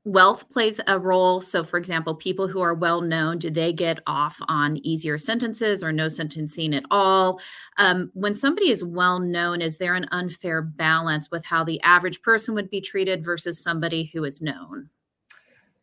wealth 0.04 0.48
plays 0.48 0.80
a 0.86 0.98
role. 0.98 1.40
So, 1.40 1.64
for 1.64 1.76
example, 1.76 2.14
people 2.14 2.46
who 2.46 2.60
are 2.60 2.72
well 2.72 3.00
known, 3.00 3.38
do 3.38 3.50
they 3.50 3.72
get 3.72 3.98
off 4.06 4.38
on 4.46 4.76
easier 4.78 5.18
sentences 5.18 5.82
or 5.82 5.92
no 5.92 6.06
sentencing 6.06 6.72
at 6.72 6.84
all? 6.90 7.40
Um, 7.78 8.10
when 8.14 8.34
somebody 8.34 8.70
is 8.70 8.84
well 8.84 9.18
known, 9.18 9.60
is 9.60 9.76
there 9.76 9.94
an 9.94 10.06
unfair 10.12 10.62
balance 10.62 11.30
with 11.32 11.44
how 11.44 11.64
the 11.64 11.80
average 11.82 12.22
person 12.22 12.54
would 12.54 12.70
be 12.70 12.80
treated 12.80 13.24
versus 13.24 13.60
somebody 13.60 14.08
who 14.14 14.22
is 14.22 14.40
known? 14.40 14.88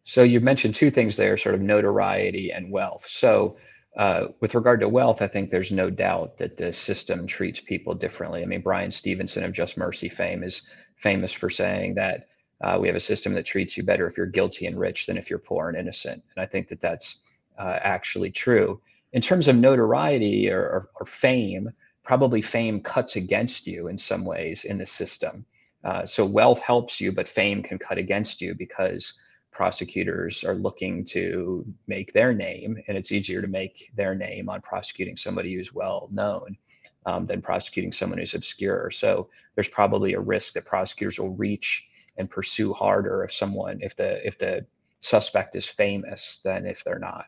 So, 0.05 0.23
you 0.23 0.39
mentioned 0.39 0.75
two 0.75 0.91
things 0.91 1.17
there 1.17 1.35
sort 1.35 1.55
of 1.55 1.61
notoriety 1.61 2.53
and 2.53 2.71
wealth. 2.71 3.05
So, 3.05 3.57
uh, 3.95 4.27
with 4.39 4.55
regard 4.55 4.79
to 4.79 4.89
wealth, 4.89 5.21
I 5.21 5.27
think 5.27 5.51
there's 5.51 5.71
no 5.71 5.89
doubt 5.89 6.38
that 6.38 6.57
the 6.57 6.73
system 6.73 7.27
treats 7.27 7.59
people 7.59 7.93
differently. 7.93 8.41
I 8.41 8.45
mean, 8.45 8.62
Bryan 8.62 8.91
Stevenson 8.91 9.43
of 9.43 9.53
Just 9.53 9.77
Mercy 9.77 10.09
fame 10.09 10.43
is 10.43 10.63
famous 10.95 11.31
for 11.31 11.50
saying 11.50 11.95
that 11.95 12.27
uh, 12.62 12.77
we 12.79 12.88
have 12.88 12.95
a 12.95 13.01
system 13.01 13.33
that 13.35 13.45
treats 13.45 13.77
you 13.77 13.83
better 13.83 14.07
if 14.07 14.17
you're 14.17 14.25
guilty 14.25 14.65
and 14.65 14.79
rich 14.79 15.05
than 15.05 15.17
if 15.17 15.29
you're 15.29 15.38
poor 15.38 15.69
and 15.69 15.77
innocent. 15.77 16.23
And 16.35 16.43
I 16.43 16.47
think 16.47 16.69
that 16.69 16.81
that's 16.81 17.19
uh, 17.59 17.77
actually 17.81 18.31
true. 18.31 18.81
In 19.12 19.21
terms 19.21 19.47
of 19.47 19.55
notoriety 19.55 20.50
or, 20.50 20.62
or, 20.62 20.89
or, 20.95 21.05
fame, 21.05 21.69
probably 22.03 22.41
fame 22.41 22.81
cuts 22.81 23.15
against 23.15 23.67
you 23.67 23.89
in 23.89 23.97
some 23.97 24.25
ways 24.25 24.65
in 24.65 24.79
the 24.79 24.88
system. 24.88 25.45
Uh, 25.83 26.05
so 26.05 26.25
wealth 26.25 26.62
helps 26.62 27.00
you, 27.00 27.12
but 27.12 27.27
fame 27.27 27.62
can 27.62 27.77
cut 27.77 27.97
against 28.00 28.41
you 28.41 28.55
because 28.55 29.13
prosecutors 29.53 30.43
are 30.43 30.55
looking 30.55 31.05
to 31.05 31.65
make 31.88 32.12
their 32.13 32.33
name, 32.33 32.77
and 32.88 32.98
it's 32.98 33.12
easier 33.12 33.41
to 33.41 33.48
make 33.48 33.91
their 33.95 34.15
name 34.15 34.50
on 34.50 34.62
prosecuting 34.62 35.15
somebody 35.15 35.53
who's 35.53 35.74
well 35.74 36.10
known 36.12 36.57
um, 37.05 37.25
than 37.25 37.41
prosecuting 37.41 37.91
someone 37.91 38.19
who's 38.19 38.33
obscure. 38.33 38.91
So 38.91 39.29
there's 39.55 39.67
probably 39.67 40.13
a 40.13 40.19
risk 40.19 40.53
that 40.53 40.65
prosecutors 40.65 41.19
will 41.19 41.36
reach 41.36 41.88
and 42.17 42.29
pursue 42.29 42.74
harder 42.74 43.24
if 43.24 43.33
someone 43.33 43.79
if 43.81 43.95
the 43.95 44.25
if 44.25 44.38
the 44.38 44.65
suspect 45.00 45.55
is 45.55 45.67
famous 45.67 46.41
than 46.43 46.65
if 46.65 46.83
they're 46.83 47.00
not. 47.00 47.25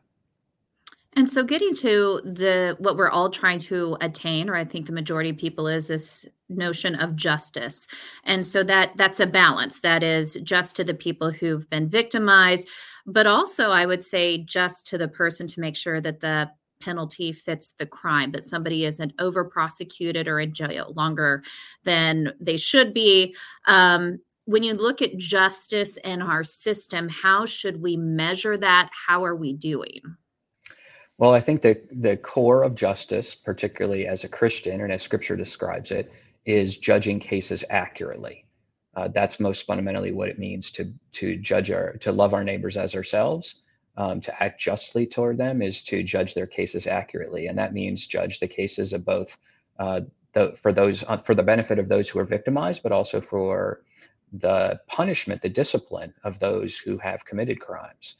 And 1.14 1.32
so 1.32 1.44
getting 1.44 1.74
to 1.76 2.22
the 2.26 2.76
what 2.80 2.98
we're 2.98 3.10
all 3.10 3.30
trying 3.30 3.60
to 3.60 3.98
attain 4.02 4.50
or 4.50 4.56
I 4.56 4.66
think 4.66 4.86
the 4.86 4.92
majority 4.92 5.30
of 5.30 5.38
people 5.38 5.68
is 5.68 5.88
this 5.88 6.26
notion 6.50 6.96
of 6.96 7.16
justice. 7.16 7.88
And 8.24 8.46
so 8.46 8.64
that 8.64 8.92
that's 8.98 9.20
a 9.20 9.28
balance 9.28 9.80
that 9.80 10.04
is 10.04 10.38
just 10.44 10.76
to 10.76 10.84
the 10.84 10.94
people 10.94 11.32
who've 11.32 11.70
been 11.70 11.90
victimized, 11.90 12.68
but 13.06 13.28
also 13.28 13.72
I 13.72 13.86
would 13.86 14.04
say 14.04 14.44
just 14.44 14.88
to 14.88 14.98
the 14.98 15.08
person 15.08 15.48
to 15.48 15.60
make 15.60 15.76
sure 15.76 16.02
that 16.02 16.20
the 16.20 16.52
penalty 16.82 17.32
fits 17.32 17.72
the 17.72 17.86
crime, 17.86 18.32
but 18.32 18.44
somebody 18.44 18.86
isn't 18.86 19.14
over 19.20 19.44
prosecuted 19.44 20.28
or 20.28 20.40
in 20.40 20.54
jail 20.54 20.94
longer 20.96 21.44
than 21.84 22.34
they 22.40 22.58
should 22.58 22.94
be. 22.94 23.36
Um, 23.66 24.20
when 24.46 24.62
you 24.62 24.74
look 24.76 25.02
at 25.02 25.18
justice 25.18 25.98
in 25.98 26.22
our 26.22 26.44
system, 26.44 27.10
how 27.10 27.46
should 27.46 27.82
we 27.82 27.98
measure 27.98 28.58
that? 28.58 28.92
How 29.08 29.26
are 29.26 29.36
we 29.36 29.54
doing? 29.54 30.02
Well, 31.18 31.34
I 31.34 31.42
think 31.42 31.62
the 31.62 31.82
the 31.92 32.18
core 32.18 32.64
of 32.64 32.76
justice, 32.76 33.36
particularly 33.36 34.06
as 34.06 34.24
a 34.24 34.30
Christian 34.30 34.82
and 34.82 34.92
as 34.92 35.02
Scripture 35.02 35.38
describes 35.38 35.92
it, 35.92 36.12
is 36.46 36.78
judging 36.78 37.20
cases 37.20 37.64
accurately. 37.70 38.46
Uh, 38.96 39.10
that's 39.10 39.40
most 39.40 39.66
fundamentally 39.66 40.12
what 40.12 40.30
it 40.30 40.40
means 40.40 40.72
to 40.72 40.94
to 41.12 41.36
judge 41.38 41.70
our 41.72 41.94
to 41.98 42.12
love 42.12 42.34
our 42.34 42.44
neighbors 42.44 42.78
as 42.78 42.96
ourselves. 42.96 43.62
Um, 43.98 44.20
to 44.22 44.44
act 44.44 44.60
justly 44.60 45.08
toward 45.08 45.38
them 45.38 45.62
is 45.62 45.82
to 45.84 46.04
judge 46.04 46.34
their 46.34 46.48
cases 46.48 46.86
accurately, 46.86 47.48
and 47.48 47.58
that 47.58 47.74
means 47.74 48.08
judge 48.08 48.40
the 48.40 48.48
cases 48.48 48.92
of 48.92 49.06
both 49.06 49.38
uh, 49.80 50.02
the, 50.34 50.54
for 50.62 50.74
those 50.74 51.04
uh, 51.08 51.18
for 51.18 51.34
the 51.34 51.44
benefit 51.44 51.80
of 51.80 51.88
those 51.88 52.10
who 52.10 52.20
are 52.20 52.26
victimized, 52.26 52.84
but 52.84 52.92
also 52.92 53.22
for 53.22 53.82
the 54.34 54.80
punishment, 54.88 55.42
the 55.42 55.50
discipline 55.50 56.14
of 56.24 56.40
those 56.40 56.78
who 56.78 56.98
have 56.98 57.26
committed 57.26 57.60
crimes. 57.60 58.16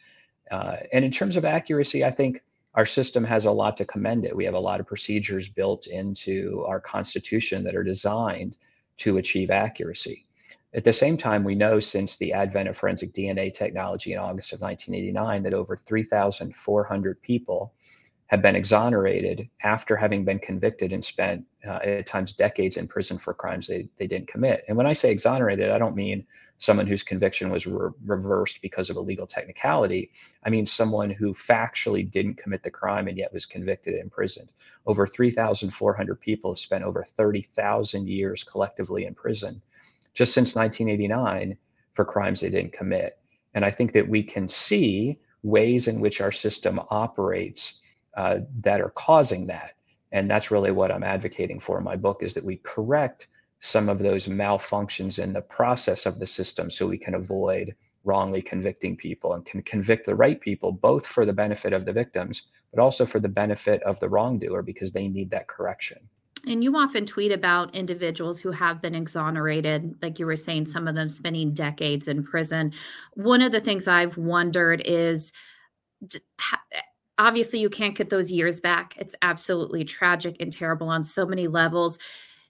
Uh, 0.50 0.78
and 0.94 1.04
in 1.04 1.12
terms 1.12 1.36
of 1.36 1.44
accuracy, 1.44 2.06
I 2.06 2.12
think 2.12 2.42
our 2.76 2.86
system 2.86 3.24
has 3.24 3.46
a 3.46 3.52
lot 3.52 3.78
to 3.78 3.86
commend 3.86 4.26
it. 4.26 4.36
We 4.36 4.46
have 4.46 4.54
a 4.54 4.60
lot 4.60 4.80
of 4.80 4.86
procedures 4.86 5.50
built 5.50 5.88
into 5.88 6.64
our 6.68 6.80
Constitution 6.80 7.64
that 7.64 7.76
are 7.76 7.84
designed 7.84 8.58
to 8.98 9.18
achieve 9.18 9.50
accuracy. 9.50 10.26
At 10.74 10.84
the 10.84 10.92
same 10.92 11.16
time, 11.16 11.46
we 11.46 11.56
know 11.56 11.80
since 11.80 12.18
the 12.18 12.34
advent 12.34 12.68
of 12.68 12.78
forensic 12.78 13.14
DNA 13.14 13.54
technology 13.54 14.12
in 14.12 14.20
August 14.20 14.52
of 14.52 14.60
1989 14.60 15.44
that 15.44 15.54
over 15.54 15.78
3,400 15.78 17.22
people 17.22 17.74
have 18.28 18.42
been 18.42 18.56
exonerated 18.56 19.48
after 19.64 19.96
having 19.96 20.26
been 20.26 20.40
convicted 20.40 20.92
and 20.92 21.04
spent 21.04 21.46
uh, 21.66 21.80
at 21.84 22.08
times 22.08 22.34
decades 22.34 22.76
in 22.76 22.88
prison 22.88 23.18
for 23.18 23.34
crimes 23.34 23.68
they, 23.68 23.88
they 23.98 24.08
didn't 24.08 24.28
commit. 24.28 24.66
And 24.68 24.76
when 24.76 24.88
I 24.88 24.94
say 24.94 25.12
exonerated, 25.12 25.70
I 25.70 25.78
don't 25.78 25.96
mean 25.96 26.26
someone 26.58 26.88
whose 26.88 27.04
conviction 27.04 27.50
was 27.50 27.68
re- 27.68 27.92
reversed 28.06 28.62
because 28.62 28.90
of 28.90 28.96
a 28.96 29.02
legal 29.02 29.28
technicality. 29.28 30.12
I 30.44 30.50
mean 30.50 30.66
someone 30.66 31.10
who 31.10 31.34
factually 31.34 32.10
didn't 32.10 32.38
commit 32.38 32.64
the 32.64 32.72
crime 32.72 33.08
and 33.08 33.18
yet 33.18 33.34
was 33.34 33.46
convicted 33.46 33.94
and 33.94 34.04
imprisoned. 34.04 34.54
Over 34.86 35.06
3,400 35.06 36.22
people 36.22 36.52
have 36.52 36.60
spent 36.60 36.84
over 36.84 37.04
30,000 37.04 38.08
years 38.08 38.44
collectively 38.44 39.06
in 39.06 39.16
prison 39.16 39.62
just 40.16 40.34
since 40.34 40.56
1989 40.56 41.58
for 41.94 42.06
crimes 42.06 42.42
they 42.42 42.50
didn't 42.50 42.74
commit. 42.74 43.20
And 43.54 43.64
I 43.64 43.70
think 43.70 43.94
that 43.94 44.08
we 44.08 44.24
can 44.24 44.48
see 44.48 45.20
ways 45.44 45.88
in 45.88 46.00
which 46.00 46.22
our 46.22 46.32
system 46.32 46.80
operates 46.90 47.80
uh, 48.18 48.40
that 48.62 48.82
are 48.82 48.92
causing 48.92 49.48
that. 49.48 49.74
And 50.12 50.30
that's 50.30 50.52
really 50.52 50.72
what 50.72 50.92
I'm 50.92 51.04
advocating 51.04 51.60
for 51.60 51.78
in 51.78 51.84
my 51.84 51.96
book 51.96 52.24
is 52.24 52.34
that 52.34 52.44
we 52.44 52.58
correct 52.58 53.28
some 53.60 53.90
of 53.90 54.00
those 54.00 54.28
malfunctions 54.28 55.22
in 55.22 55.34
the 55.34 55.42
process 55.42 56.06
of 56.06 56.20
the 56.20 56.28
system 56.28 56.70
so 56.70 56.88
we 56.88 56.98
can 56.98 57.16
avoid 57.16 57.76
wrongly 58.04 58.42
convicting 58.42 58.96
people 58.96 59.34
and 59.34 59.46
can 59.46 59.62
convict 59.64 60.06
the 60.06 60.16
right 60.16 60.40
people 60.40 60.72
both 60.72 61.08
for 61.08 61.26
the 61.26 61.34
benefit 61.34 61.74
of 61.74 61.86
the 61.86 61.94
victims 61.94 62.44
but 62.72 62.82
also 62.82 63.06
for 63.06 63.20
the 63.20 63.30
benefit 63.30 63.82
of 63.84 64.00
the 64.00 64.10
wrongdoer 64.10 64.62
because 64.62 64.92
they 64.92 65.08
need 65.08 65.32
that 65.32 65.48
correction. 65.48 65.98
And 66.48 66.64
you 66.64 66.76
often 66.76 67.06
tweet 67.06 67.32
about 67.32 67.74
individuals 67.74 68.40
who 68.40 68.52
have 68.52 68.82
been 68.82 68.94
exonerated. 68.94 69.98
Like 70.02 70.20
you 70.20 70.28
were 70.28 70.36
saying 70.36 70.68
some 70.68 70.88
of 70.88 70.94
them 70.94 71.10
spending 71.10 71.54
decades 71.54 72.08
in 72.08 72.24
prison. 72.24 72.74
One 73.14 73.42
of 73.42 73.52
the 73.52 73.60
things 73.60 73.88
i've 73.88 74.18
wondered 74.18 74.84
is 74.86 75.32
obviously 77.18 77.60
you 77.60 77.70
can't 77.70 77.96
get 77.96 78.10
those 78.10 78.32
years 78.32 78.60
back. 78.60 78.96
It's 78.98 79.16
absolutely 79.22 79.86
tragic 79.86 80.36
and 80.40 80.54
terrible 80.54 80.90
on 80.90 81.04
so 81.04 81.26
many 81.26 81.48
levels 81.48 81.98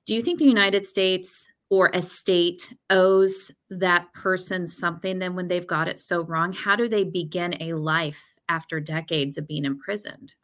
do 0.05 0.13
you 0.13 0.21
think 0.21 0.37
the 0.37 0.45
United 0.45 0.85
States 0.85 1.47
or 1.69 1.89
a 1.93 2.01
state 2.01 2.75
owes 2.91 3.51
that 3.71 4.13
person 4.13 4.67
something 4.67 5.17
then 5.17 5.35
when 5.35 5.47
they've 5.47 5.65
got 5.65 5.87
it 5.87 5.99
so 5.99 6.21
wrong? 6.21 6.53
How 6.53 6.75
do 6.75 6.87
they 6.87 7.03
begin 7.03 7.59
a 7.59 7.73
life 7.73 8.23
after 8.47 8.79
decades 8.79 9.37
of 9.37 9.47
being 9.47 9.65
imprisoned? 9.65 10.35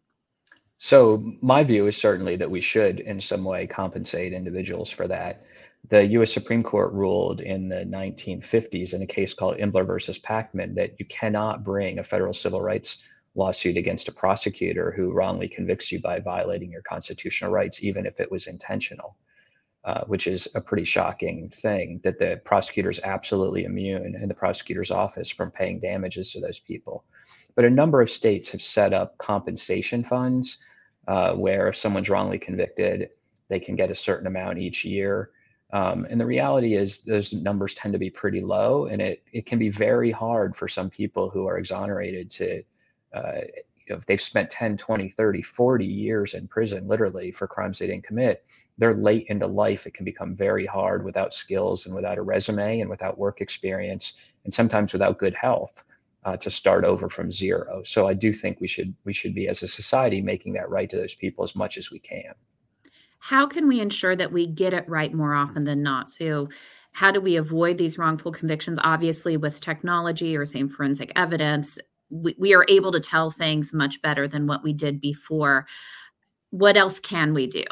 So, 0.80 1.24
my 1.41 1.63
view 1.63 1.86
is 1.86 1.96
certainly 1.96 2.36
that 2.38 2.50
we 2.50 2.60
should, 2.60 3.01
in 3.01 3.22
some 3.22 3.44
way, 3.44 3.68
compensate 3.68 4.34
individuals 4.34 4.89
for 4.89 5.08
that. 5.08 5.44
The 5.89 6.08
US 6.08 6.34
Supreme 6.34 6.63
Court 6.63 6.91
ruled 6.94 7.39
in 7.41 7.70
the 7.70 7.86
1950s 7.86 8.96
in 8.96 9.03
a 9.03 9.08
case 9.08 9.36
called 9.36 9.58
Imbler 9.58 9.86
versus 9.86 10.18
Pachtman 10.18 10.74
that 10.75 11.00
you 11.00 11.06
cannot 11.06 11.63
bring 11.63 12.00
a 12.00 12.03
federal 12.03 12.34
civil 12.34 12.62
rights 12.62 12.98
lawsuit 13.36 13.77
against 13.77 14.08
a 14.08 14.12
prosecutor 14.12 14.91
who 14.91 15.13
wrongly 15.13 15.48
convicts 15.48 15.91
you 15.91 16.01
by 16.01 16.20
violating 16.20 16.72
your 16.72 16.82
constitutional 16.82 17.51
rights, 17.51 17.84
even 17.84 18.08
if 18.08 18.20
it 18.20 18.32
was 18.32 18.48
intentional 18.48 19.15
uh, 19.83 20.03
which 20.05 20.27
is 20.27 20.47
a 20.55 20.61
pretty 20.61 20.85
shocking 20.85 21.51
thing 21.55 22.00
that 22.03 22.19
the 22.19 22.39
prosecutor 22.45 22.89
is 22.89 23.00
absolutely 23.03 23.63
immune 23.63 24.15
in 24.15 24.27
the 24.27 24.33
prosecutor's 24.33 24.91
office 24.91 25.29
from 25.29 25.50
paying 25.50 25.79
damages 25.79 26.31
to 26.31 26.39
those 26.39 26.59
people. 26.59 27.03
But 27.55 27.65
a 27.65 27.69
number 27.69 28.01
of 28.01 28.09
states 28.09 28.50
have 28.51 28.61
set 28.61 28.93
up 28.93 29.17
compensation 29.17 30.03
funds 30.03 30.59
uh, 31.07 31.33
where 31.33 31.67
if 31.67 31.75
someone's 31.75 32.09
wrongly 32.09 32.38
convicted, 32.38 33.09
they 33.50 33.59
can 33.59 33.75
get 33.75 33.91
a 33.91 33.95
certain 33.95 34.27
amount 34.27 34.59
each 34.59 34.85
year. 34.85 35.31
Um, 35.73 36.05
and 36.09 36.19
the 36.19 36.25
reality 36.25 36.75
is 36.75 37.01
those 37.01 37.33
numbers 37.33 37.75
tend 37.75 37.93
to 37.93 38.00
be 38.00 38.09
pretty 38.09 38.41
low, 38.41 38.85
and 38.85 39.01
it, 39.01 39.23
it 39.31 39.45
can 39.45 39.57
be 39.57 39.69
very 39.69 40.11
hard 40.11 40.55
for 40.55 40.67
some 40.67 40.89
people 40.89 41.29
who 41.29 41.47
are 41.47 41.57
exonerated 41.57 42.29
to, 42.31 42.63
uh, 43.13 43.41
you 43.88 43.93
know, 43.93 43.97
if 43.97 44.05
they've 44.05 44.21
spent 44.21 44.50
10, 44.50 44.77
20, 44.77 45.09
30, 45.09 45.41
40 45.41 45.85
years 45.85 46.33
in 46.33 46.47
prison, 46.47 46.88
literally 46.88 47.31
for 47.31 47.47
crimes 47.47 47.79
they 47.79 47.88
didn't 47.88 48.03
commit, 48.03 48.45
they're 48.77 48.93
late 48.93 49.27
into 49.27 49.47
life, 49.47 49.85
it 49.85 49.93
can 49.93 50.05
become 50.05 50.35
very 50.35 50.65
hard 50.65 51.03
without 51.03 51.33
skills 51.33 51.85
and 51.85 51.95
without 51.95 52.17
a 52.17 52.21
resume 52.21 52.79
and 52.79 52.89
without 52.89 53.17
work 53.17 53.41
experience, 53.41 54.15
and 54.45 54.53
sometimes 54.53 54.93
without 54.93 55.19
good 55.19 55.35
health. 55.35 55.83
Uh, 56.23 56.38
to 56.38 56.51
start 56.51 56.85
over 56.85 57.09
from 57.09 57.31
zero. 57.31 57.81
So 57.83 58.07
I 58.07 58.13
do 58.13 58.31
think 58.31 58.61
we 58.61 58.67
should 58.67 58.93
we 59.05 59.11
should 59.11 59.33
be 59.33 59.47
as 59.47 59.63
a 59.63 59.67
society 59.67 60.21
making 60.21 60.53
that 60.53 60.69
right 60.69 60.88
to 60.88 60.95
those 60.95 61.15
people 61.15 61.43
as 61.43 61.55
much 61.55 61.79
as 61.79 61.89
we 61.89 61.97
can. 61.97 62.35
How 63.17 63.47
can 63.47 63.67
we 63.67 63.79
ensure 63.79 64.15
that 64.15 64.31
we 64.31 64.45
get 64.45 64.73
it 64.73 64.88
right 64.88 65.11
more 65.13 65.33
often 65.33 65.63
than 65.63 65.81
not? 65.81 66.11
So 66.11 66.50
how 66.91 67.11
do 67.11 67.21
we 67.21 67.38
avoid 67.38 67.77
these 67.77 67.97
wrongful 67.97 68.31
convictions? 68.31 68.79
Obviously, 68.83 69.38
with 69.38 69.61
technology 69.61 70.35
or 70.35 70.45
same 70.45 70.67
forensic 70.67 71.11
evidence, 71.15 71.77
we, 72.12 72.36
we 72.38 72.53
are 72.53 72.65
able 72.68 72.91
to 72.91 73.00
tell 73.00 73.32
things 73.32 73.74
much 73.74 74.01
better 74.01 74.27
than 74.27 74.48
what 74.48 74.63
we 74.63 74.74
did 74.74 75.01
before. 75.01 75.65
What 76.51 76.77
else 76.77 77.00
can 77.00 77.34
we 77.34 77.48
do? 77.48 77.63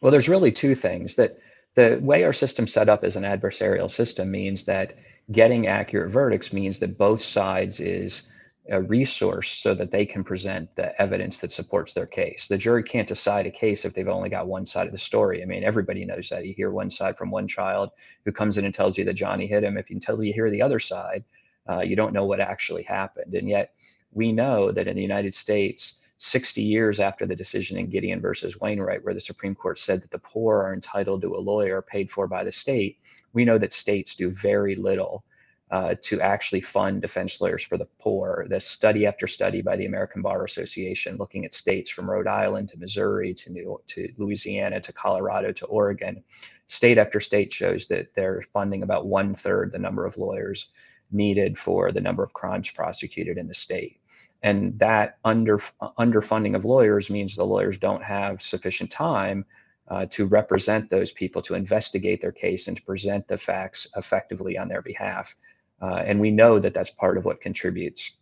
Well, 0.00 0.10
there's 0.10 0.28
really 0.28 0.52
two 0.52 0.74
things 0.74 1.16
that 1.16 1.38
the 1.74 1.98
way 2.02 2.24
our 2.24 2.32
system 2.32 2.66
set 2.66 2.88
up 2.88 3.04
as 3.04 3.16
an 3.16 3.22
adversarial 3.22 3.90
system 3.90 4.30
means 4.30 4.64
that 4.64 4.94
getting 5.30 5.66
accurate 5.66 6.10
verdicts 6.10 6.52
means 6.52 6.80
that 6.80 6.98
both 6.98 7.22
sides 7.22 7.80
is 7.80 8.24
a 8.70 8.80
resource 8.80 9.50
so 9.50 9.74
that 9.74 9.90
they 9.90 10.06
can 10.06 10.22
present 10.22 10.74
the 10.76 11.00
evidence 11.00 11.40
that 11.40 11.50
supports 11.50 11.94
their 11.94 12.06
case. 12.06 12.46
The 12.46 12.58
jury 12.58 12.82
can't 12.82 13.08
decide 13.08 13.46
a 13.46 13.50
case 13.50 13.84
if 13.84 13.92
they've 13.92 14.06
only 14.06 14.28
got 14.28 14.46
one 14.46 14.66
side 14.66 14.86
of 14.86 14.92
the 14.92 14.98
story. 14.98 15.42
I 15.42 15.46
mean, 15.46 15.64
everybody 15.64 16.04
knows 16.04 16.28
that. 16.28 16.46
You 16.46 16.54
hear 16.54 16.70
one 16.70 16.90
side 16.90 17.16
from 17.16 17.30
one 17.30 17.48
child 17.48 17.90
who 18.24 18.30
comes 18.30 18.58
in 18.58 18.64
and 18.64 18.74
tells 18.74 18.96
you 18.96 19.04
that 19.04 19.14
Johnny 19.14 19.46
hit 19.46 19.64
him. 19.64 19.76
If 19.76 19.90
you, 19.90 19.96
until 19.96 20.22
you 20.22 20.32
hear 20.32 20.48
the 20.48 20.62
other 20.62 20.78
side, 20.78 21.24
uh, 21.68 21.80
you 21.80 21.96
don't 21.96 22.12
know 22.12 22.24
what 22.24 22.40
actually 22.40 22.82
happened. 22.82 23.34
And 23.34 23.48
yet, 23.48 23.74
we 24.12 24.32
know 24.32 24.70
that 24.70 24.88
in 24.88 24.96
the 24.96 25.02
United 25.02 25.34
States, 25.34 26.00
60 26.18 26.62
years 26.62 27.00
after 27.00 27.26
the 27.26 27.34
decision 27.34 27.76
in 27.78 27.90
Gideon 27.90 28.20
versus 28.20 28.60
Wainwright, 28.60 29.02
where 29.04 29.14
the 29.14 29.20
Supreme 29.20 29.54
Court 29.54 29.78
said 29.78 30.02
that 30.02 30.10
the 30.10 30.18
poor 30.18 30.58
are 30.58 30.74
entitled 30.74 31.22
to 31.22 31.34
a 31.34 31.38
lawyer 31.38 31.82
paid 31.82 32.10
for 32.10 32.28
by 32.28 32.44
the 32.44 32.52
state, 32.52 32.98
we 33.32 33.44
know 33.44 33.58
that 33.58 33.72
states 33.72 34.14
do 34.14 34.30
very 34.30 34.76
little 34.76 35.24
uh, 35.72 35.94
to 36.02 36.20
actually 36.20 36.60
fund 36.60 37.00
defense 37.00 37.40
lawyers 37.40 37.64
for 37.64 37.78
the 37.78 37.88
poor. 37.98 38.46
The 38.50 38.60
study 38.60 39.06
after 39.06 39.26
study 39.26 39.62
by 39.62 39.74
the 39.76 39.86
American 39.86 40.20
Bar 40.20 40.44
Association, 40.44 41.16
looking 41.16 41.46
at 41.46 41.54
states 41.54 41.90
from 41.90 42.10
Rhode 42.10 42.26
Island 42.26 42.68
to 42.68 42.78
Missouri 42.78 43.32
to 43.34 43.50
New 43.50 43.80
to 43.88 44.12
Louisiana 44.18 44.80
to 44.82 44.92
Colorado 44.92 45.50
to 45.52 45.66
Oregon, 45.66 46.22
state 46.66 46.98
after 46.98 47.20
state 47.20 47.52
shows 47.52 47.88
that 47.88 48.14
they're 48.14 48.42
funding 48.52 48.82
about 48.82 49.06
one 49.06 49.34
third 49.34 49.72
the 49.72 49.78
number 49.78 50.04
of 50.04 50.18
lawyers 50.18 50.68
needed 51.12 51.58
for 51.58 51.92
the 51.92 52.00
number 52.00 52.22
of 52.22 52.32
crimes 52.32 52.70
prosecuted 52.70 53.38
in 53.38 53.48
the 53.48 53.54
state. 53.54 53.98
And 54.42 54.78
that 54.80 55.18
under 55.24 55.58
underfunding 55.98 56.56
of 56.56 56.64
lawyers 56.64 57.10
means 57.10 57.36
the 57.36 57.44
lawyers 57.44 57.78
don't 57.78 58.02
have 58.02 58.42
sufficient 58.42 58.90
time 58.90 59.44
uh, 59.88 60.06
to 60.06 60.26
represent 60.26 60.90
those 60.90 61.12
people 61.12 61.42
to 61.42 61.54
investigate 61.54 62.20
their 62.20 62.32
case 62.32 62.66
and 62.66 62.76
to 62.76 62.82
present 62.82 63.28
the 63.28 63.38
facts 63.38 63.88
effectively 63.96 64.58
on 64.58 64.68
their 64.68 64.82
behalf. 64.82 65.36
Uh, 65.80 66.02
and 66.06 66.20
we 66.20 66.30
know 66.30 66.58
that 66.58 66.74
that's 66.74 66.90
part 66.90 67.16
of 67.18 67.24
what 67.24 67.40
contributes 67.40 68.16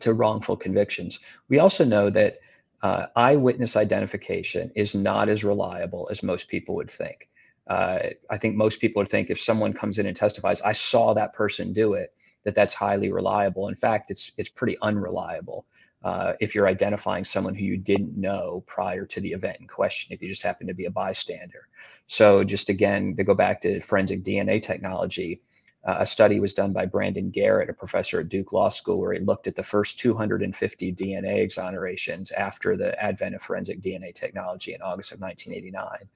to 0.00 0.12
wrongful 0.12 0.56
convictions. 0.56 1.18
We 1.48 1.58
also 1.58 1.84
know 1.84 2.10
that 2.10 2.38
uh, 2.82 3.06
eyewitness 3.16 3.76
identification 3.76 4.70
is 4.76 4.94
not 4.94 5.28
as 5.28 5.42
reliable 5.44 6.08
as 6.10 6.22
most 6.22 6.48
people 6.48 6.76
would 6.76 6.90
think. 6.90 7.28
Uh, 7.68 7.98
i 8.30 8.38
think 8.38 8.56
most 8.56 8.80
people 8.80 9.00
would 9.00 9.10
think 9.10 9.28
if 9.28 9.38
someone 9.38 9.74
comes 9.74 9.98
in 9.98 10.06
and 10.06 10.16
testifies 10.16 10.62
i 10.62 10.72
saw 10.72 11.12
that 11.12 11.34
person 11.34 11.74
do 11.74 11.92
it 11.92 12.14
that 12.44 12.54
that's 12.54 12.74
highly 12.74 13.10
reliable. 13.12 13.68
In 13.68 13.74
fact, 13.74 14.10
it's 14.10 14.32
it's 14.36 14.50
pretty 14.50 14.76
unreliable 14.82 15.66
uh, 16.04 16.34
if 16.40 16.54
you're 16.54 16.68
identifying 16.68 17.24
someone 17.24 17.54
who 17.54 17.64
you 17.64 17.76
didn't 17.76 18.16
know 18.16 18.62
prior 18.66 19.04
to 19.04 19.20
the 19.20 19.32
event 19.32 19.58
in 19.60 19.66
question, 19.66 20.14
if 20.14 20.22
you 20.22 20.28
just 20.28 20.42
happen 20.42 20.66
to 20.66 20.74
be 20.74 20.84
a 20.84 20.90
bystander. 20.90 21.68
So 22.06 22.44
just 22.44 22.68
again, 22.68 23.16
to 23.16 23.24
go 23.24 23.34
back 23.34 23.60
to 23.62 23.80
forensic 23.80 24.22
DNA 24.22 24.62
technology, 24.62 25.42
uh, 25.84 25.96
a 26.00 26.06
study 26.06 26.38
was 26.38 26.54
done 26.54 26.72
by 26.72 26.86
Brandon 26.86 27.30
Garrett, 27.30 27.70
a 27.70 27.72
professor 27.72 28.20
at 28.20 28.28
Duke 28.28 28.52
Law 28.52 28.68
School, 28.68 29.00
where 29.00 29.12
he 29.12 29.20
looked 29.20 29.46
at 29.46 29.56
the 29.56 29.62
first 29.62 29.98
250 29.98 30.92
DNA 30.94 31.44
exonerations 31.44 32.32
after 32.32 32.76
the 32.76 33.00
advent 33.02 33.34
of 33.34 33.42
forensic 33.42 33.80
DNA 33.80 34.14
technology 34.14 34.74
in 34.74 34.82
August 34.82 35.12
of 35.12 35.20
1989. 35.20 36.08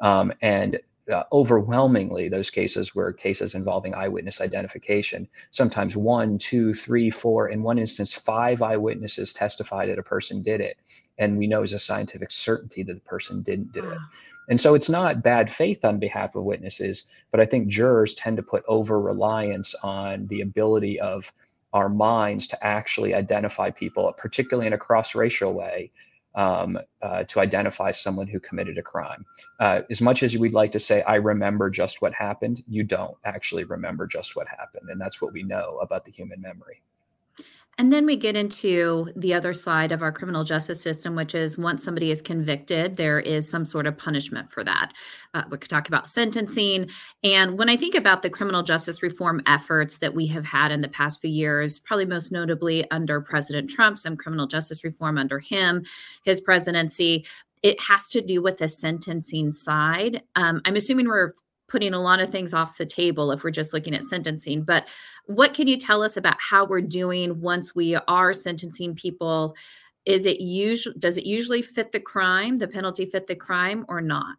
Um, 0.00 0.32
and 0.40 0.78
uh, 1.10 1.24
overwhelmingly 1.32 2.28
those 2.28 2.50
cases 2.50 2.94
were 2.94 3.12
cases 3.12 3.54
involving 3.54 3.94
eyewitness 3.94 4.40
identification. 4.40 5.28
Sometimes 5.50 5.96
one, 5.96 6.38
two, 6.38 6.74
three, 6.74 7.10
four, 7.10 7.48
in 7.48 7.62
one 7.62 7.78
instance, 7.78 8.12
five 8.14 8.62
eyewitnesses 8.62 9.32
testified 9.32 9.88
that 9.88 9.98
a 9.98 10.02
person 10.02 10.42
did 10.42 10.60
it. 10.60 10.76
And 11.18 11.38
we 11.38 11.46
know 11.46 11.62
as 11.62 11.72
a 11.72 11.78
scientific 11.78 12.30
certainty 12.30 12.82
that 12.84 12.94
the 12.94 13.00
person 13.00 13.42
didn't 13.42 13.72
do 13.72 13.90
it. 13.90 13.98
And 14.48 14.60
so 14.60 14.74
it's 14.74 14.88
not 14.88 15.22
bad 15.22 15.50
faith 15.50 15.84
on 15.84 15.98
behalf 15.98 16.34
of 16.34 16.44
witnesses, 16.44 17.06
but 17.30 17.40
I 17.40 17.44
think 17.44 17.68
jurors 17.68 18.14
tend 18.14 18.36
to 18.38 18.42
put 18.42 18.64
over 18.66 19.00
reliance 19.00 19.74
on 19.82 20.26
the 20.28 20.40
ability 20.40 21.00
of 21.00 21.30
our 21.72 21.88
minds 21.88 22.46
to 22.48 22.66
actually 22.66 23.14
identify 23.14 23.70
people, 23.70 24.12
particularly 24.16 24.66
in 24.66 24.72
a 24.72 24.78
cross 24.78 25.14
racial 25.14 25.52
way, 25.52 25.90
um, 26.34 26.78
uh, 27.02 27.24
to 27.24 27.40
identify 27.40 27.90
someone 27.90 28.26
who 28.26 28.40
committed 28.40 28.78
a 28.78 28.82
crime. 28.82 29.24
Uh, 29.58 29.82
as 29.90 30.00
much 30.00 30.22
as 30.22 30.36
we'd 30.36 30.54
like 30.54 30.72
to 30.72 30.80
say, 30.80 31.02
I 31.02 31.16
remember 31.16 31.70
just 31.70 32.00
what 32.00 32.14
happened, 32.14 32.62
you 32.68 32.84
don't 32.84 33.16
actually 33.24 33.64
remember 33.64 34.06
just 34.06 34.36
what 34.36 34.46
happened. 34.48 34.88
And 34.90 35.00
that's 35.00 35.20
what 35.20 35.32
we 35.32 35.42
know 35.42 35.78
about 35.82 36.04
the 36.04 36.12
human 36.12 36.40
memory. 36.40 36.82
And 37.80 37.92
then 37.92 38.06
we 38.06 38.16
get 38.16 38.34
into 38.34 39.08
the 39.14 39.32
other 39.32 39.54
side 39.54 39.92
of 39.92 40.02
our 40.02 40.10
criminal 40.10 40.42
justice 40.42 40.82
system, 40.82 41.14
which 41.14 41.32
is 41.32 41.56
once 41.56 41.84
somebody 41.84 42.10
is 42.10 42.20
convicted, 42.20 42.96
there 42.96 43.20
is 43.20 43.48
some 43.48 43.64
sort 43.64 43.86
of 43.86 43.96
punishment 43.96 44.50
for 44.50 44.64
that. 44.64 44.92
Uh, 45.32 45.44
we 45.48 45.58
could 45.58 45.70
talk 45.70 45.86
about 45.86 46.08
sentencing. 46.08 46.90
And 47.22 47.56
when 47.56 47.68
I 47.68 47.76
think 47.76 47.94
about 47.94 48.22
the 48.22 48.30
criminal 48.30 48.64
justice 48.64 49.00
reform 49.00 49.40
efforts 49.46 49.98
that 49.98 50.12
we 50.12 50.26
have 50.26 50.44
had 50.44 50.72
in 50.72 50.80
the 50.80 50.88
past 50.88 51.20
few 51.20 51.30
years, 51.30 51.78
probably 51.78 52.06
most 52.06 52.32
notably 52.32 52.90
under 52.90 53.20
President 53.20 53.70
Trump, 53.70 53.96
some 53.96 54.16
criminal 54.16 54.48
justice 54.48 54.82
reform 54.82 55.16
under 55.16 55.38
him, 55.38 55.84
his 56.24 56.40
presidency, 56.40 57.24
it 57.62 57.80
has 57.80 58.08
to 58.08 58.20
do 58.20 58.42
with 58.42 58.58
the 58.58 58.68
sentencing 58.68 59.52
side. 59.52 60.22
Um, 60.34 60.62
I'm 60.64 60.76
assuming 60.76 61.06
we're 61.06 61.32
putting 61.68 61.94
a 61.94 62.00
lot 62.00 62.20
of 62.20 62.30
things 62.30 62.54
off 62.54 62.78
the 62.78 62.86
table 62.86 63.30
if 63.30 63.44
we're 63.44 63.50
just 63.50 63.72
looking 63.72 63.94
at 63.94 64.04
sentencing. 64.04 64.62
But 64.62 64.88
what 65.26 65.54
can 65.54 65.68
you 65.68 65.76
tell 65.76 66.02
us 66.02 66.16
about 66.16 66.36
how 66.40 66.66
we're 66.66 66.80
doing 66.80 67.40
once 67.40 67.74
we 67.74 67.94
are 67.94 68.32
sentencing 68.32 68.94
people? 68.94 69.56
Is 70.04 70.26
it 70.26 70.40
usually 70.40 70.96
does 70.98 71.16
it 71.16 71.24
usually 71.24 71.62
fit 71.62 71.92
the 71.92 72.00
crime, 72.00 72.58
the 72.58 72.68
penalty 72.68 73.06
fit 73.06 73.26
the 73.26 73.36
crime 73.36 73.84
or 73.88 74.00
not? 74.00 74.38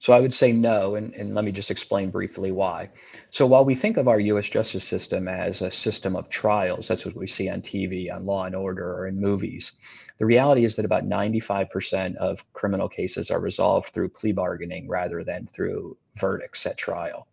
So 0.00 0.14
I 0.14 0.20
would 0.20 0.32
say 0.32 0.50
no, 0.50 0.94
and, 0.94 1.12
and 1.12 1.34
let 1.34 1.44
me 1.44 1.52
just 1.52 1.70
explain 1.70 2.10
briefly 2.10 2.52
why. 2.52 2.88
So 3.28 3.46
while 3.46 3.66
we 3.66 3.74
think 3.74 3.98
of 3.98 4.08
our 4.08 4.18
U.S. 4.18 4.48
justice 4.48 4.84
system 4.84 5.28
as 5.28 5.60
a 5.60 5.70
system 5.70 6.16
of 6.16 6.30
trials, 6.30 6.88
that's 6.88 7.04
what 7.04 7.14
we 7.14 7.26
see 7.26 7.50
on 7.50 7.60
TV, 7.60 8.10
on 8.10 8.24
Law 8.24 8.46
and 8.46 8.56
Order, 8.56 8.94
or 8.94 9.08
in 9.08 9.20
movies. 9.20 9.72
The 10.20 10.26
reality 10.26 10.66
is 10.66 10.76
that 10.76 10.84
about 10.84 11.08
95% 11.08 12.14
of 12.16 12.44
criminal 12.52 12.90
cases 12.90 13.30
are 13.30 13.40
resolved 13.40 13.94
through 13.94 14.10
plea 14.10 14.32
bargaining 14.32 14.86
rather 14.86 15.24
than 15.24 15.46
through 15.46 15.96
verdicts 16.14 16.66
at 16.66 16.76
trial. 16.76 17.26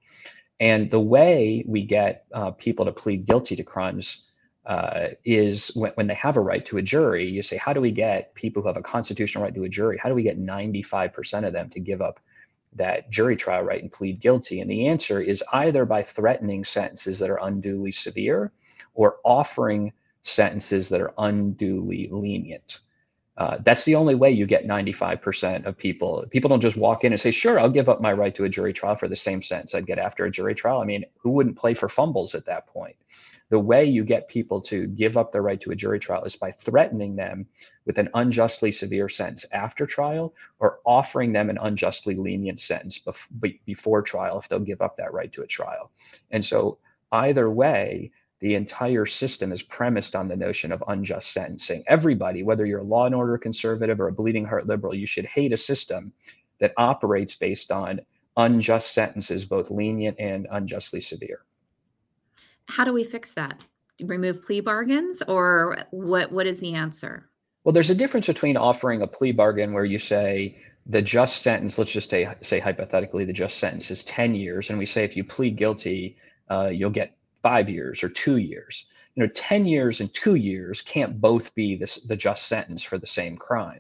And 0.62 0.90
the 0.90 1.02
way 1.02 1.66
we 1.68 1.86
get 1.86 2.26
uh, 2.34 2.52
people 2.52 2.86
to 2.86 2.94
plead 2.94 3.26
guilty 3.26 3.58
to 3.58 3.64
crimes 3.64 4.26
uh, 4.66 5.10
is 5.26 5.70
when, 5.76 5.92
when, 5.96 6.08
they 6.08 6.14
have 6.14 6.38
a 6.38 6.42
right 6.42 6.66
to 6.66 6.78
a 6.78 6.82
jury, 6.82 7.28
you 7.28 7.44
say, 7.44 7.58
how 7.58 7.74
do 7.74 7.82
we 7.82 7.92
get 7.92 8.34
people 8.36 8.62
who 8.62 8.70
have 8.70 8.78
a 8.78 8.82
constitutional 8.82 9.44
right 9.44 9.54
to 9.54 9.66
a 9.66 9.70
jury? 9.70 10.00
How 10.02 10.08
do 10.08 10.16
we 10.16 10.24
get 10.24 10.40
95% 10.40 11.46
of 11.46 11.52
them 11.52 11.70
to 11.72 11.82
give 11.82 12.02
up 12.02 12.22
that 12.74 13.10
jury 13.10 13.36
trial 13.36 13.64
right 13.64 13.82
and 13.82 13.92
plead 13.92 14.22
guilty? 14.22 14.62
And 14.62 14.72
the 14.72 14.88
answer 14.88 15.20
is 15.20 15.44
either 15.52 15.84
by 15.84 16.04
threatening 16.04 16.64
sentences 16.64 17.20
that 17.20 17.30
are 17.30 17.40
unduly 17.44 17.92
severe 17.92 18.54
or 18.94 19.18
offering 19.26 19.92
sentences 20.28 20.90
that 20.90 21.02
are 21.02 21.14
unduly 21.18 22.10
lenient. 22.12 22.82
Uh, 23.38 23.60
that's 23.64 23.84
the 23.84 23.96
only 23.96 24.16
way 24.16 24.32
you 24.32 24.48
get 24.48 24.66
95% 24.66 25.66
of 25.66 25.78
people. 25.78 26.26
People 26.32 26.50
don't 26.50 26.62
just 26.62 26.76
walk 26.76 27.04
in 27.04 27.14
and 27.14 27.22
say, 27.22 27.30
sure, 27.30 27.60
I'll 27.60 27.70
give 27.70 27.88
up 27.88 28.02
my 28.02 28.12
right 28.12 28.34
to 28.34 28.46
a 28.46 28.50
jury 28.50 28.74
trial 28.74 28.96
for 28.96 29.08
the 29.08 29.16
same 29.16 29.44
sentence 29.44 29.76
I'd 29.76 29.86
get 29.86 30.00
after 30.00 30.26
a 30.26 30.32
jury 30.32 30.56
trial. 30.56 30.82
I 30.82 30.86
mean, 30.86 31.06
who 31.18 31.30
wouldn't 31.30 31.58
play 31.58 31.76
for 31.76 31.88
fumbles 31.88 32.34
at 32.34 32.46
that 32.46 32.66
point? 32.66 32.96
The 33.50 33.60
way 33.60 33.86
you 33.86 34.04
get 34.04 34.28
people 34.28 34.60
to 34.62 34.88
give 34.88 35.18
up 35.18 35.32
their 35.32 35.44
right 35.44 35.62
to 35.62 35.72
a 35.72 35.76
jury 35.76 36.00
trial 36.00 36.24
is 36.24 36.36
by 36.36 36.52
threatening 36.52 37.16
them 37.16 37.46
with 37.86 38.00
an 38.00 38.10
unjustly 38.16 38.72
severe 38.72 39.08
sentence 39.08 39.46
after 39.54 39.86
trial 39.86 40.34
or 40.60 40.80
offering 40.84 41.32
them 41.32 41.50
an 41.50 41.60
unjustly 41.62 42.16
lenient 42.16 42.60
sentence 42.60 43.00
bef- 43.00 43.60
before 43.66 44.02
trial 44.02 44.40
if 44.40 44.50
they'll 44.50 44.60
give 44.60 44.82
up 44.82 44.98
that 44.98 45.14
right 45.14 45.32
to 45.34 45.44
a 45.44 45.48
trial. 45.48 45.92
And 46.32 46.44
so, 46.44 46.80
either 47.12 47.50
way, 47.50 48.12
the 48.40 48.56
entire 48.56 49.06
system 49.06 49.52
is 49.52 49.64
premised 49.64 50.16
on 50.16 50.28
the 50.28 50.36
notion 50.36 50.72
of 50.72 50.84
unjust 50.88 51.32
sentencing. 51.34 51.84
Everybody, 51.88 52.44
whether 52.44 52.66
you're 52.66 52.82
a 52.82 52.84
law 52.84 53.06
and 53.06 53.16
order 53.16 53.38
conservative 53.38 54.00
or 54.00 54.08
a 54.08 54.14
bleeding 54.14 54.46
heart 54.46 54.68
liberal, 54.68 54.94
you 54.94 55.08
should 55.08 55.26
hate 55.26 55.54
a 55.54 55.58
system 55.58 56.14
that 56.60 56.74
operates 56.78 57.36
based 57.36 57.72
on 57.72 58.02
unjust 58.36 58.94
sentences, 58.94 59.46
both 59.46 59.72
lenient 59.72 60.20
and 60.20 60.48
unjustly 60.52 61.02
severe. 61.02 61.42
How 62.68 62.84
do 62.84 62.94
we 62.94 63.04
fix 63.04 63.34
that? 63.34 63.64
Remove 64.04 64.44
plea 64.44 64.60
bargains, 64.60 65.24
or 65.28 65.78
what? 65.90 66.32
What 66.32 66.46
is 66.46 66.60
the 66.60 66.76
answer? 66.76 67.28
Well, 67.64 67.74
there's 67.74 67.90
a 67.90 67.96
difference 67.96 68.28
between 68.28 68.56
offering 68.56 69.02
a 69.02 69.08
plea 69.08 69.32
bargain 69.32 69.74
where 69.74 69.86
you 69.86 69.98
say 69.98 70.60
the 70.86 71.02
just 71.02 71.42
sentence, 71.42 71.78
let's 71.78 71.92
just 71.92 72.10
say, 72.10 72.32
say 72.42 72.60
hypothetically, 72.60 73.26
the 73.26 73.34
just 73.34 73.58
sentence 73.58 73.90
is 73.90 74.04
10 74.04 74.36
years, 74.36 74.70
and 74.70 74.78
we 74.78 74.86
say 74.86 75.04
if 75.04 75.18
you 75.18 75.24
plead 75.24 75.58
guilty, 75.58 76.16
uh, 76.50 76.70
you'll 76.72 76.92
get 76.92 77.17
five 77.48 77.70
years 77.70 78.04
or 78.04 78.10
two 78.10 78.38
years. 78.38 78.88
You 79.16 79.24
know, 79.24 79.30
10 79.34 79.66
years 79.66 80.02
and 80.02 80.14
two 80.14 80.36
years 80.36 80.82
can't 80.82 81.22
both 81.22 81.56
be 81.56 81.78
this, 81.78 81.96
the 82.02 82.18
just 82.18 82.48
sentence 82.48 82.84
for 82.84 82.98
the 82.98 83.08
same 83.08 83.38
crime. 83.38 83.80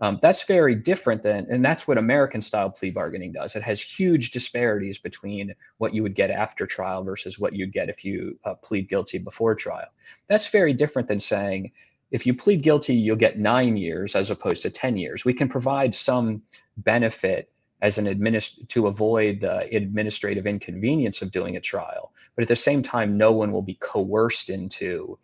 Um, 0.00 0.20
that's 0.22 0.44
very 0.44 0.76
different 0.76 1.24
than, 1.24 1.48
and 1.50 1.64
that's 1.64 1.88
what 1.88 1.98
American 1.98 2.40
style 2.40 2.70
plea 2.70 2.92
bargaining 2.92 3.32
does. 3.32 3.56
It 3.56 3.64
has 3.64 3.82
huge 3.82 4.30
disparities 4.30 4.98
between 4.98 5.52
what 5.78 5.92
you 5.92 6.04
would 6.04 6.14
get 6.14 6.30
after 6.30 6.66
trial 6.66 7.02
versus 7.02 7.36
what 7.36 7.52
you'd 7.52 7.72
get 7.72 7.88
if 7.88 8.04
you 8.04 8.38
uh, 8.44 8.54
plead 8.54 8.88
guilty 8.88 9.18
before 9.18 9.56
trial. 9.56 9.88
That's 10.28 10.46
very 10.46 10.72
different 10.72 11.08
than 11.08 11.18
saying, 11.18 11.72
if 12.12 12.26
you 12.26 12.32
plead 12.32 12.62
guilty, 12.62 12.94
you'll 12.94 13.16
get 13.16 13.40
nine 13.40 13.76
years 13.76 14.14
as 14.14 14.30
opposed 14.30 14.62
to 14.62 14.70
10 14.70 14.96
years. 14.96 15.24
We 15.24 15.34
can 15.34 15.48
provide 15.48 15.96
some 15.96 16.42
benefit 16.76 17.50
as 17.82 17.98
an 17.98 18.06
administ 18.06 18.66
to 18.68 18.86
avoid 18.86 19.40
the 19.40 19.74
administrative 19.74 20.46
inconvenience 20.46 21.22
of 21.22 21.32
doing 21.32 21.56
a 21.56 21.60
trial. 21.60 22.12
But 22.34 22.42
at 22.42 22.48
the 22.48 22.56
same 22.56 22.82
time, 22.82 23.16
no 23.16 23.32
one 23.32 23.52
will 23.52 23.62
be 23.62 23.74
coerced 23.74 24.50
into 24.50 25.18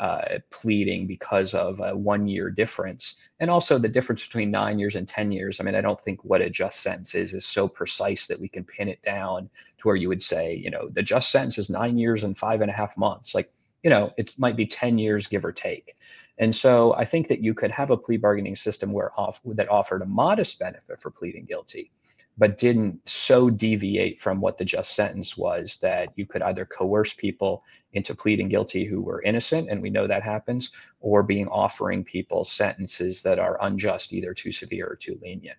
uh, 0.00 0.38
pleading 0.48 1.06
because 1.06 1.52
of 1.52 1.78
a 1.80 1.94
one 1.94 2.26
year 2.26 2.50
difference. 2.50 3.16
And 3.38 3.50
also 3.50 3.76
the 3.78 3.88
difference 3.88 4.26
between 4.26 4.50
nine 4.50 4.78
years 4.78 4.96
and 4.96 5.06
10 5.06 5.30
years. 5.30 5.60
I 5.60 5.64
mean, 5.64 5.74
I 5.74 5.82
don't 5.82 6.00
think 6.00 6.24
what 6.24 6.40
a 6.40 6.48
just 6.48 6.80
sentence 6.80 7.14
is 7.14 7.34
is 7.34 7.44
so 7.44 7.68
precise 7.68 8.26
that 8.26 8.40
we 8.40 8.48
can 8.48 8.64
pin 8.64 8.88
it 8.88 9.02
down 9.02 9.50
to 9.78 9.88
where 9.88 9.96
you 9.96 10.08
would 10.08 10.22
say, 10.22 10.54
you 10.54 10.70
know, 10.70 10.88
the 10.88 11.02
just 11.02 11.30
sentence 11.30 11.58
is 11.58 11.68
nine 11.68 11.98
years 11.98 12.24
and 12.24 12.36
five 12.36 12.62
and 12.62 12.70
a 12.70 12.74
half 12.74 12.96
months. 12.96 13.34
Like, 13.34 13.52
you 13.82 13.90
know, 13.90 14.10
it 14.16 14.34
might 14.38 14.56
be 14.56 14.66
10 14.66 14.96
years, 14.96 15.26
give 15.26 15.44
or 15.44 15.52
take. 15.52 15.96
And 16.38 16.56
so 16.56 16.94
I 16.94 17.04
think 17.04 17.28
that 17.28 17.42
you 17.42 17.52
could 17.52 17.70
have 17.70 17.90
a 17.90 17.96
plea 17.98 18.16
bargaining 18.16 18.56
system 18.56 18.92
where 18.92 19.12
off 19.20 19.42
that 19.44 19.68
offered 19.68 20.00
a 20.00 20.06
modest 20.06 20.58
benefit 20.58 20.98
for 20.98 21.10
pleading 21.10 21.44
guilty 21.44 21.92
but 22.40 22.56
didn't 22.56 22.98
so 23.06 23.50
deviate 23.50 24.18
from 24.18 24.40
what 24.40 24.56
the 24.56 24.64
just 24.64 24.94
sentence 24.94 25.36
was 25.36 25.76
that 25.82 26.08
you 26.16 26.24
could 26.24 26.40
either 26.40 26.64
coerce 26.64 27.12
people 27.12 27.62
into 27.92 28.14
pleading 28.14 28.48
guilty 28.48 28.86
who 28.86 29.02
were 29.02 29.20
innocent, 29.22 29.68
and 29.68 29.82
we 29.82 29.90
know 29.90 30.06
that 30.06 30.22
happens, 30.22 30.72
or 31.00 31.22
being 31.22 31.46
offering 31.48 32.02
people 32.02 32.46
sentences 32.46 33.20
that 33.22 33.38
are 33.38 33.58
unjust, 33.60 34.14
either 34.14 34.32
too 34.32 34.50
severe 34.50 34.86
or 34.86 34.96
too 34.96 35.18
lenient. 35.20 35.58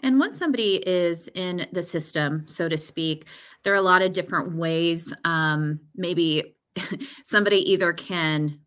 And 0.00 0.18
once 0.18 0.36
somebody 0.38 0.76
is 0.86 1.28
in 1.34 1.66
the 1.72 1.82
system, 1.82 2.46
so 2.46 2.68
to 2.68 2.76
speak, 2.76 3.24
there 3.64 3.72
are 3.72 3.76
a 3.76 3.80
lot 3.80 4.02
of 4.02 4.12
different 4.12 4.56
ways. 4.56 5.10
Um, 5.24 5.80
maybe 5.96 6.54
somebody 7.24 7.72
either 7.72 7.94
can 7.94 8.60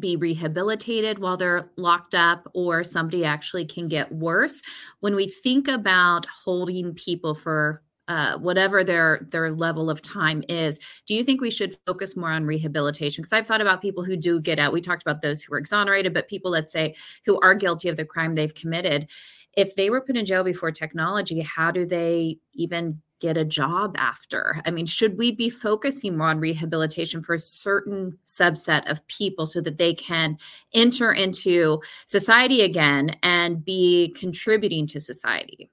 be 0.00 0.16
rehabilitated 0.16 1.18
while 1.18 1.36
they're 1.36 1.70
locked 1.76 2.14
up 2.14 2.50
or 2.54 2.82
somebody 2.82 3.24
actually 3.24 3.66
can 3.66 3.88
get 3.88 4.10
worse. 4.12 4.62
When 5.00 5.14
we 5.14 5.28
think 5.28 5.68
about 5.68 6.26
holding 6.26 6.94
people 6.94 7.34
for 7.34 7.82
uh, 8.08 8.36
whatever 8.38 8.82
their 8.82 9.28
their 9.30 9.52
level 9.52 9.88
of 9.88 10.02
time 10.02 10.42
is 10.48 10.80
do 11.06 11.14
you 11.14 11.22
think 11.22 11.40
we 11.40 11.50
should 11.50 11.78
focus 11.86 12.16
more 12.16 12.32
on 12.32 12.44
rehabilitation? 12.44 13.22
Because 13.22 13.32
i've 13.32 13.46
thought 13.46 13.60
about 13.60 13.80
people 13.80 14.02
who 14.02 14.16
do 14.16 14.40
get 14.40 14.58
out. 14.58 14.72
We 14.72 14.80
talked 14.80 15.02
about 15.02 15.22
those 15.22 15.42
who 15.42 15.52
were 15.52 15.58
exonerated 15.58 16.12
but 16.12 16.26
people 16.26 16.50
let's 16.50 16.72
say 16.72 16.96
who 17.24 17.38
are 17.40 17.54
guilty 17.54 17.88
of 17.88 17.96
the 17.96 18.04
crime 18.04 18.34
they've 18.34 18.54
committed. 18.54 19.08
If 19.56 19.76
they 19.76 19.90
were 19.90 20.00
put 20.00 20.16
in 20.16 20.24
jail 20.24 20.42
before 20.42 20.72
technology 20.72 21.40
how 21.40 21.70
do 21.70 21.86
they 21.86 22.38
even 22.52 23.00
get 23.20 23.36
a 23.36 23.44
job 23.44 23.94
after? 23.96 24.60
I 24.66 24.70
mean, 24.70 24.86
should 24.86 25.16
we 25.16 25.30
be 25.30 25.48
focusing 25.50 26.16
more 26.16 26.28
on 26.28 26.40
rehabilitation 26.40 27.22
for 27.22 27.34
a 27.34 27.38
certain 27.38 28.18
subset 28.26 28.90
of 28.90 29.06
people 29.06 29.46
so 29.46 29.60
that 29.60 29.78
they 29.78 29.94
can 29.94 30.36
enter 30.74 31.12
into 31.12 31.80
society 32.06 32.62
again 32.62 33.16
and 33.22 33.64
be 33.64 34.14
contributing 34.18 34.86
to 34.88 34.98
society? 34.98 35.70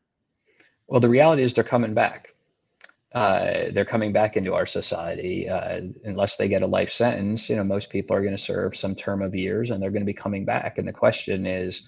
Well, 0.88 0.99
the 0.99 1.10
reality 1.10 1.43
is 1.43 1.53
they're 1.53 1.63
coming 1.63 1.93
back. 1.93 2.33
Uh, 3.13 3.71
they're 3.71 3.86
coming 3.86 4.12
back 4.12 4.38
into 4.38 4.53
our 4.53 4.65
society 4.65 5.49
uh, 5.49 5.81
unless 6.03 6.38
they 6.38 6.47
get 6.47 6.62
a 6.62 6.67
life 6.67 6.91
sentence. 6.91 7.49
You 7.49 7.55
know, 7.55 7.63
most 7.63 7.89
people 7.89 8.15
are 8.15 8.21
going 8.21 8.36
to 8.36 8.38
serve 8.38 8.75
some 8.75 8.93
term 8.93 9.21
of 9.21 9.33
years, 9.33 9.71
and 9.71 9.81
they're 9.81 9.91
going 9.91 10.01
to 10.01 10.05
be 10.05 10.13
coming 10.13 10.45
back. 10.45 10.77
And 10.77 10.88
the 10.88 10.93
question 10.93 11.45
is, 11.47 11.88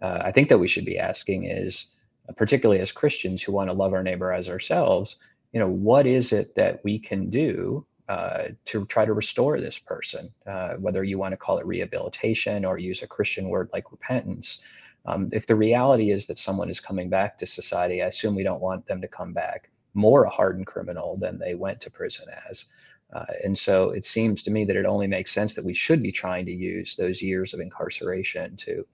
uh, 0.00 0.20
I 0.24 0.32
think 0.32 0.48
that 0.48 0.58
we 0.58 0.68
should 0.68 0.84
be 0.84 0.98
asking 0.98 1.44
is, 1.44 1.88
particularly 2.36 2.80
as 2.80 2.92
Christians 2.92 3.42
who 3.42 3.52
want 3.52 3.70
to 3.70 3.74
love 3.74 3.92
our 3.92 4.02
neighbor 4.02 4.32
as 4.32 4.48
ourselves, 4.48 5.16
you 5.52 5.60
know, 5.60 5.68
what 5.68 6.06
is 6.06 6.32
it 6.32 6.54
that 6.56 6.82
we 6.84 6.98
can 6.98 7.30
do 7.30 7.86
uh, 8.08 8.48
to 8.66 8.84
try 8.86 9.04
to 9.04 9.12
restore 9.12 9.60
this 9.60 9.78
person, 9.78 10.32
uh, 10.46 10.74
whether 10.74 11.04
you 11.04 11.18
want 11.18 11.32
to 11.32 11.36
call 11.36 11.58
it 11.58 11.66
rehabilitation 11.66 12.64
or 12.64 12.76
use 12.76 13.02
a 13.02 13.06
Christian 13.06 13.48
word 13.48 13.70
like 13.72 13.92
repentance. 13.92 14.60
Um, 15.06 15.30
if 15.32 15.46
the 15.46 15.56
reality 15.56 16.10
is 16.10 16.26
that 16.26 16.38
someone 16.38 16.68
is 16.68 16.80
coming 16.80 17.08
back 17.08 17.38
to 17.38 17.46
society, 17.46 18.02
I 18.02 18.06
assume 18.06 18.34
we 18.34 18.42
don't 18.42 18.60
want 18.60 18.86
them 18.86 19.00
to 19.00 19.08
come 19.08 19.32
back 19.32 19.70
more 19.94 20.24
a 20.24 20.30
hardened 20.30 20.66
criminal 20.66 21.16
than 21.16 21.38
they 21.38 21.54
went 21.54 21.80
to 21.82 21.90
prison 21.90 22.26
as. 22.48 22.66
Uh, 23.12 23.24
and 23.44 23.56
so 23.56 23.90
it 23.90 24.04
seems 24.04 24.42
to 24.42 24.50
me 24.50 24.64
that 24.64 24.76
it 24.76 24.86
only 24.86 25.06
makes 25.06 25.32
sense 25.32 25.54
that 25.54 25.64
we 25.64 25.74
should 25.74 26.02
be 26.02 26.12
trying 26.12 26.46
to 26.46 26.52
use 26.52 26.96
those 26.96 27.22
years 27.22 27.52
of 27.52 27.60
incarceration 27.60 28.56
to 28.56 28.86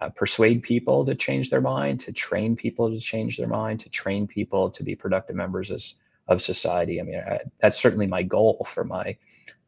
uh, 0.00 0.08
persuade 0.10 0.62
people 0.62 1.04
to 1.04 1.14
change 1.14 1.50
their 1.50 1.60
mind, 1.60 2.00
to 2.00 2.12
train 2.12 2.56
people 2.56 2.90
to 2.90 3.00
change 3.00 3.36
their 3.36 3.48
mind, 3.48 3.80
to 3.80 3.90
train 3.90 4.26
people 4.26 4.70
to 4.70 4.82
be 4.82 4.94
productive 4.94 5.36
members 5.36 5.70
as 5.70 5.94
of 6.28 6.40
society. 6.40 7.00
I 7.00 7.04
mean, 7.04 7.18
I, 7.18 7.40
that's 7.60 7.80
certainly 7.80 8.06
my 8.06 8.22
goal 8.22 8.66
for 8.68 8.84
my 8.84 9.16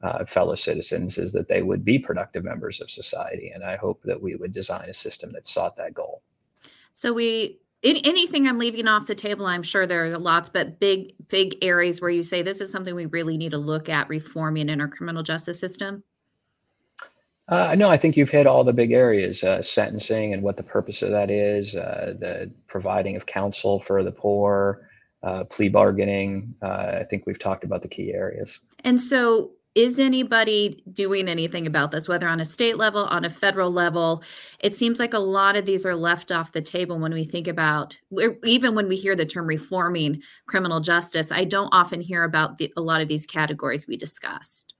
uh, 0.03 0.25
fellow 0.25 0.55
citizens 0.55 1.19
is 1.19 1.33
that 1.33 1.49
they 1.49 1.63
would 1.63 1.85
be 1.85 1.99
productive 1.99 2.45
members 2.45 2.81
of 2.81 2.91
society, 2.91 3.51
and 3.51 3.65
I 3.65 3.77
hope 3.77 4.01
that 4.05 4.21
we 4.21 4.37
would 4.37 4.53
design 4.53 4.89
a 4.89 4.95
system 4.95 5.33
that 5.33 5.47
sought 5.47 5.77
that 5.77 5.95
goal. 5.95 6.23
So 6.93 7.13
we 7.13 7.59
in, 7.83 7.97
anything 7.99 8.47
I'm 8.47 8.59
leaving 8.59 8.87
off 8.87 9.07
the 9.07 9.15
table, 9.15 9.47
I'm 9.47 9.63
sure 9.63 9.87
there 9.87 10.05
are 10.07 10.19
lots, 10.19 10.49
but 10.49 10.79
big, 10.79 11.15
big 11.29 11.57
areas 11.63 12.01
where 12.01 12.11
you 12.11 12.23
say 12.23 12.41
this 12.41 12.61
is 12.61 12.71
something 12.71 12.95
we 12.95 13.07
really 13.07 13.37
need 13.37 13.51
to 13.51 13.59
look 13.59 13.89
at 13.89 14.09
reforming 14.09 14.69
in 14.69 14.81
our 14.81 14.89
criminal 14.89 15.25
justice 15.25 15.59
system? 15.59 16.05
Uh, 17.53 17.75
no, 17.75 17.91
I 17.91 17.99
think 17.99 18.17
you've 18.17 18.31
hit 18.31 18.47
all 18.47 18.65
the 18.65 18.73
big 18.73 18.93
areas: 18.93 19.45
uh, 19.45 19.61
sentencing 19.61 20.33
and 20.33 20.43
what 20.43 20.57
the 20.57 20.63
purpose 20.63 21.03
of 21.03 21.11
that 21.11 21.31
is, 21.31 21.77
uh, 21.77 22.15
the 22.19 22.51
providing 22.67 23.15
of 23.15 23.27
counsel 23.27 23.79
for 23.79 24.03
the 24.03 24.11
poor, 24.11 24.89
uh, 25.23 25.45
plea 25.45 25.69
bargaining. 25.69 26.55
Uh, 26.63 27.01
I 27.01 27.05
think 27.11 27.27
we've 27.27 27.39
talked 27.39 27.63
about 27.63 27.83
the 27.83 27.89
key 27.89 28.15
areas. 28.15 28.65
And 28.85 28.99
so, 28.99 29.51
is 29.75 29.99
anybody 29.99 30.83
doing 30.95 31.29
anything 31.29 31.67
about 31.67 31.91
this, 31.91 32.09
whether 32.09 32.27
on 32.27 32.41
a 32.41 32.45
state 32.47 32.79
level, 32.79 33.05
on 33.05 33.27
a 33.27 33.31
federal 33.31 33.71
level? 33.71 34.25
It 34.61 34.75
seems 34.75 34.99
like 34.99 35.13
a 35.13 35.19
lot 35.19 35.55
of 35.55 35.67
these 35.67 35.85
are 35.85 35.95
left 35.95 36.33
off 36.33 36.53
the 36.53 36.63
table 36.63 36.99
when 36.99 37.13
we 37.13 37.27
think 37.27 37.49
about, 37.49 37.95
even 38.45 38.75
when 38.75 38.89
we 38.89 38.97
hear 38.97 39.15
the 39.15 39.27
term 39.27 39.47
reforming 39.47 40.23
criminal 40.47 40.81
justice. 40.81 41.31
I 41.31 41.45
don't 41.45 41.69
often 41.71 42.01
hear 42.01 42.25
about 42.25 42.57
the, 42.57 42.73
a 42.79 42.81
lot 42.81 43.03
of 43.03 43.09
these 43.09 43.27
categories 43.27 43.87
we 43.87 43.99
discussed. 43.99 44.72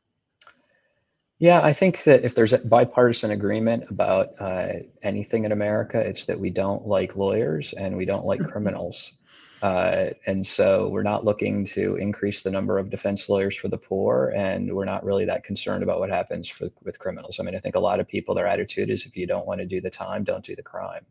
Yeah, 1.43 1.61
I 1.61 1.73
think 1.73 2.05
that 2.05 2.25
if 2.25 2.37
there's 2.37 2.53
a 2.53 2.59
bipartisan 2.59 3.33
agreement 3.33 3.91
about 3.91 4.29
uh, 4.39 4.75
anything 5.03 5.45
in 5.45 5.51
America, 5.51 5.99
it's 5.99 6.25
that 6.27 6.39
we 6.39 6.51
don't 6.51 6.87
like 6.87 7.17
lawyers 7.17 7.73
and 7.73 7.97
we 7.97 8.05
don't 8.05 8.25
like 8.25 8.39
criminals. 8.45 9.15
Uh, 9.61 10.11
and 10.29 10.47
so 10.47 10.89
we're 10.91 11.03
not 11.03 11.25
looking 11.25 11.65
to 11.65 11.97
increase 11.97 12.45
the 12.45 12.51
number 12.53 12.79
of 12.79 12.91
defense 12.91 13.29
lawyers 13.29 13.57
for 13.57 13.67
the 13.67 13.77
poor, 13.77 14.33
and 14.37 14.73
we're 14.73 14.85
not 14.85 15.03
really 15.03 15.25
that 15.25 15.43
concerned 15.43 15.83
about 15.83 15.99
what 15.99 16.11
happens 16.11 16.49
for, 16.49 16.69
with 16.85 17.01
criminals. 17.01 17.41
I 17.41 17.43
mean, 17.43 17.57
I 17.57 17.59
think 17.59 17.75
a 17.75 17.81
lot 17.81 17.99
of 17.99 18.07
people, 18.07 18.37
their 18.37 18.47
attitude 18.47 18.89
is 18.89 19.05
if 19.05 19.17
you 19.17 19.27
don't 19.27 19.45
want 19.45 19.59
to 19.59 19.67
do 19.67 19.81
the 19.81 19.91
time, 19.91 20.23
don't 20.23 20.45
do 20.45 20.55
the 20.55 20.63
crime. 20.63 21.05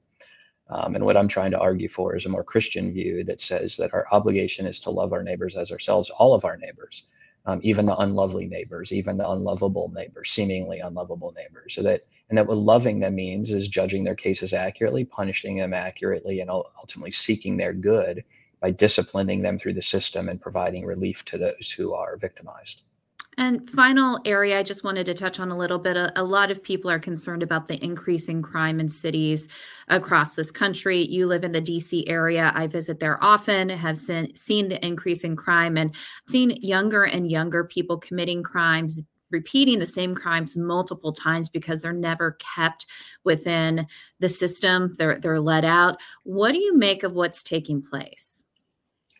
Um, 0.70 0.96
and 0.96 1.04
what 1.04 1.18
I'm 1.18 1.28
trying 1.28 1.52
to 1.52 1.60
argue 1.60 1.90
for 1.90 2.16
is 2.16 2.26
a 2.26 2.30
more 2.30 2.46
Christian 2.46 2.94
view 2.94 3.26
that 3.26 3.42
says 3.42 3.76
that 3.76 3.94
our 3.94 4.06
obligation 4.14 4.66
is 4.66 4.80
to 4.80 4.92
love 4.92 5.12
our 5.12 5.24
neighbors 5.24 5.58
as 5.58 5.74
ourselves, 5.74 6.10
all 6.10 6.34
of 6.34 6.46
our 6.46 6.56
neighbors, 6.56 7.04
um, 7.46 7.60
even 7.64 7.86
the 7.86 7.98
unlovely 7.98 8.46
neighbors, 8.48 8.92
even 8.92 9.18
the 9.18 9.30
unlovable 9.30 9.92
neighbors, 9.94 10.30
seemingly 10.30 10.80
unlovable 10.80 11.34
neighbors. 11.36 11.74
So 11.74 11.84
that, 11.84 12.06
and 12.30 12.38
that 12.38 12.48
what 12.48 12.58
loving 12.58 13.00
them 13.00 13.16
means 13.16 13.52
is 13.52 13.68
judging 13.68 14.04
their 14.04 14.16
cases 14.16 14.54
accurately, 14.54 15.06
punishing 15.06 15.58
them 15.58 15.74
accurately, 15.74 16.40
and 16.42 16.50
ultimately 16.50 17.12
seeking 17.12 17.58
their 17.58 17.74
good 17.74 18.24
by 18.60 18.72
disciplining 18.72 19.42
them 19.42 19.58
through 19.58 19.74
the 19.74 19.82
system 19.82 20.30
and 20.30 20.40
providing 20.40 20.86
relief 20.86 21.26
to 21.26 21.38
those 21.38 21.74
who 21.76 21.94
are 21.94 22.16
victimized. 22.18 22.84
And 23.38 23.70
final 23.70 24.20
area 24.26 24.60
I 24.60 24.64
just 24.64 24.84
wanted 24.84 25.06
to 25.06 25.14
touch 25.14 25.40
on 25.40 25.52
a 25.52 25.58
little 25.58 25.80
bit. 25.80 25.96
A, 25.96 26.12
a, 26.20 26.24
lot 26.24 26.52
of 26.52 26.62
people 26.62 26.92
are 26.92 27.00
concerned 27.00 27.42
about 27.42 27.68
the 27.68 27.82
increase 27.84 28.28
in 28.28 28.42
crime 28.42 28.80
in 28.80 28.90
cities 28.90 29.48
across 29.88 30.34
this 30.34 30.52
country. 30.52 31.08
You 31.08 31.28
live 31.28 31.46
in 31.46 31.54
the 31.54 31.62
DC 31.62 32.04
area. 32.08 32.52
I 32.56 32.68
visit 32.68 33.00
there 33.00 33.24
often, 33.24 33.70
have 33.70 33.98
seen, 33.98 34.36
seen 34.36 34.68
the 34.68 34.86
increase 34.86 35.24
in 35.24 35.38
crime 35.38 35.78
and 35.78 35.96
seen 36.28 36.58
younger 36.62 37.04
and 37.06 37.32
younger 37.32 37.64
people 37.64 37.98
committing 37.98 38.44
crimes, 38.44 39.02
repeating 39.30 39.80
the 39.80 39.86
same 39.86 40.14
crimes 40.14 40.58
multiple 40.58 41.14
times 41.14 41.48
because 41.48 41.82
they're 41.82 41.94
never 41.94 42.32
kept 42.34 42.86
within 43.24 43.88
the 44.20 44.28
system. 44.30 44.94
They're 44.98 45.20
they're 45.20 45.40
let 45.40 45.64
out. 45.64 46.02
What 46.24 46.52
do 46.52 46.60
you 46.60 46.78
make 46.78 47.04
of 47.04 47.14
what's 47.14 47.44
taking 47.44 47.82
place? 47.82 48.31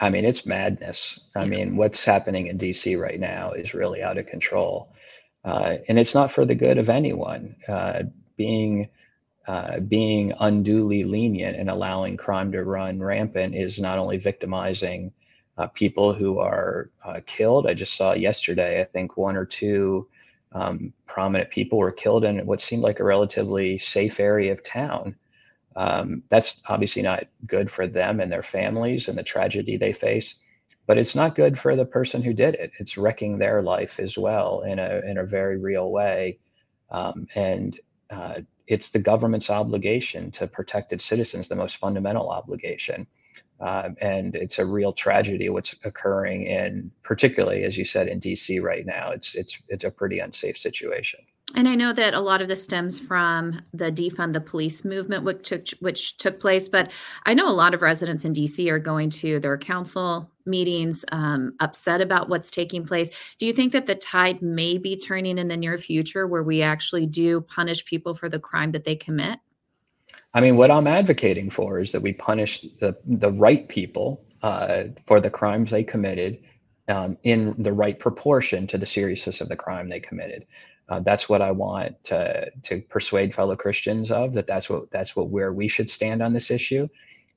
I 0.02 0.10
mean, 0.10 0.26
it's 0.26 0.48
madness. 0.48 1.20
I 1.36 1.46
mean, 1.46 1.78
what's 1.78 2.04
happening 2.04 2.48
in 2.48 2.58
DC 2.58 3.00
right 3.00 3.20
now 3.20 3.52
is 3.52 3.76
really 3.76 4.02
out 4.02 4.18
of 4.18 4.26
control. 4.26 4.92
Uh, 5.46 5.78
and 5.88 6.00
it's 6.00 6.16
not 6.16 6.32
for 6.32 6.44
the 6.44 6.56
good 6.56 6.80
of 6.80 6.90
anyone. 6.90 7.56
Uh, 7.68 8.04
being 8.36 8.90
uh, 9.48 9.80
being 9.80 10.34
unduly 10.40 11.04
lenient 11.04 11.58
and 11.58 11.70
allowing 11.70 12.18
crime 12.18 12.52
to 12.52 12.64
run 12.64 13.00
rampant 13.00 13.56
is 13.56 13.80
not 13.80 13.98
only 13.98 14.18
victimizing 14.18 15.12
uh, 15.58 15.68
people 15.68 16.14
who 16.14 16.40
are 16.40 16.90
uh, 17.04 17.20
killed. 17.26 17.68
I 17.68 17.74
just 17.74 17.96
saw 17.96 18.14
yesterday, 18.14 18.80
I 18.82 18.84
think 18.84 19.18
one 19.18 19.36
or 19.36 19.46
two 19.46 20.08
um, 20.52 20.94
prominent 21.08 21.50
people 21.50 21.80
were 21.80 21.92
killed 21.92 22.24
in 22.24 22.46
what 22.46 22.62
seemed 22.62 22.84
like 22.84 23.00
a 23.00 23.04
relatively 23.04 23.78
safe 23.78 24.20
area 24.20 24.52
of 24.52 24.64
town. 24.64 25.16
Um, 25.76 26.24
that's 26.30 26.62
obviously 26.68 27.02
not 27.02 27.26
good 27.46 27.72
for 27.72 27.88
them 27.88 28.20
and 28.20 28.32
their 28.32 28.44
families 28.44 29.08
and 29.08 29.18
the 29.18 29.24
tragedy 29.24 29.78
they 29.78 29.94
face, 29.94 30.36
but 30.86 30.98
it's 30.98 31.16
not 31.16 31.36
good 31.36 31.58
for 31.58 31.76
the 31.76 31.86
person 31.86 32.22
who 32.22 32.34
did 32.34 32.56
it. 32.56 32.72
It's 32.80 32.98
wrecking 32.98 33.38
their 33.38 33.62
life 33.62 34.00
as 34.00 34.18
well 34.18 34.62
in 34.62 34.80
a 34.80 35.02
in 35.06 35.18
a 35.18 35.26
very 35.26 35.58
real 35.58 35.92
way, 35.92 36.40
um, 36.90 37.28
and 37.36 37.80
uh, 38.10 38.42
it's 38.68 38.90
the 38.90 39.00
government's 39.00 39.50
obligation 39.50 40.32
to 40.32 40.48
protect 40.48 40.94
its 40.94 41.06
citizens, 41.06 41.48
the 41.48 41.56
most 41.56 41.78
fundamental 41.78 42.30
obligation. 42.30 43.08
Um, 43.62 43.96
and 44.02 44.36
it's 44.36 44.58
a 44.60 44.66
real 44.66 44.92
tragedy 44.92 45.48
what's 45.50 45.76
occurring 45.84 46.48
in, 46.48 46.92
particularly 47.04 47.64
as 47.64 47.78
you 47.78 47.86
said, 47.86 48.08
in 48.08 48.20
DC 48.20 48.62
right 48.62 48.86
now. 48.86 49.12
It's 49.12 49.36
it's 49.36 49.62
it's 49.70 49.86
a 49.86 49.92
pretty 49.92 50.20
unsafe 50.20 50.58
situation 50.58 51.22
and 51.56 51.68
I 51.68 51.76
know 51.76 51.94
that 51.94 52.14
a 52.14 52.20
lot 52.20 52.42
of 52.42 52.48
this 52.48 52.64
stems 52.64 53.00
from 53.00 53.62
the 53.74 53.92
defund 53.92 54.34
the 54.34 54.42
police 54.42 54.86
movement, 54.86 55.24
which 55.24 55.48
took 55.48 55.68
which 55.80 56.18
took 56.18 56.40
place. 56.40 56.70
But 56.70 56.92
I 57.26 57.34
know 57.34 57.50
a 57.50 57.54
lot 57.54 57.74
of 57.74 57.82
residents 57.82 58.26
in 58.26 58.34
DC 58.34 58.70
are 58.70 58.80
going 58.80 59.10
to 59.12 59.40
their 59.40 59.58
council 59.58 60.32
meetings, 60.46 61.06
um, 61.12 61.54
upset 61.60 62.02
about 62.02 62.30
what's 62.30 62.52
taking 62.52 62.86
place. 62.86 63.10
Do 63.40 63.46
you 63.46 63.54
think 63.54 63.72
that 63.74 63.88
the 63.88 63.96
tide 63.96 64.42
may 64.42 64.78
be 64.78 64.96
turning 64.96 65.38
in 65.38 65.48
the 65.48 65.58
near 65.58 65.78
future, 65.78 66.28
where 66.28 66.44
we 66.44 66.62
actually 66.62 67.06
do 67.06 67.42
punish 67.42 67.86
people 67.86 68.14
for 68.14 68.30
the 68.30 68.40
crime 68.40 68.72
that 68.72 68.84
they 68.84 68.96
commit? 68.96 69.40
I 70.34 70.42
mean, 70.42 70.58
what 70.58 70.72
I'm 70.72 70.88
advocating 70.88 71.50
for 71.50 71.80
is 71.80 71.92
that 71.92 72.02
we 72.02 72.14
punish 72.14 72.62
the 72.80 72.98
the 73.06 73.32
right 73.32 73.68
people 73.68 74.26
uh, 74.42 74.86
for 75.06 75.20
the 75.20 75.30
crimes 75.30 75.72
they 75.72 75.84
committed. 75.84 76.40
Um, 76.88 77.18
in 77.24 77.56
the 77.58 77.72
right 77.72 77.98
proportion 77.98 78.68
to 78.68 78.78
the 78.78 78.88
seriousness 78.88 79.40
of 79.40 79.48
the 79.48 79.56
crime 79.56 79.88
they 79.88 80.02
committed. 80.02 80.46
Uh, 80.90 81.00
that's 81.00 81.30
what 81.30 81.42
I 81.42 81.52
want 81.52 82.04
to 82.06 82.52
to 82.64 82.82
persuade 82.82 83.34
fellow 83.34 83.56
Christians 83.56 84.12
of 84.12 84.34
that. 84.34 84.48
That's 84.48 84.70
what 84.70 84.92
that's 84.92 85.16
what 85.16 85.30
where 85.30 85.54
we 85.54 85.68
should 85.68 85.90
stand 85.90 86.22
on 86.22 86.34
this 86.34 86.52
issue, 86.52 86.88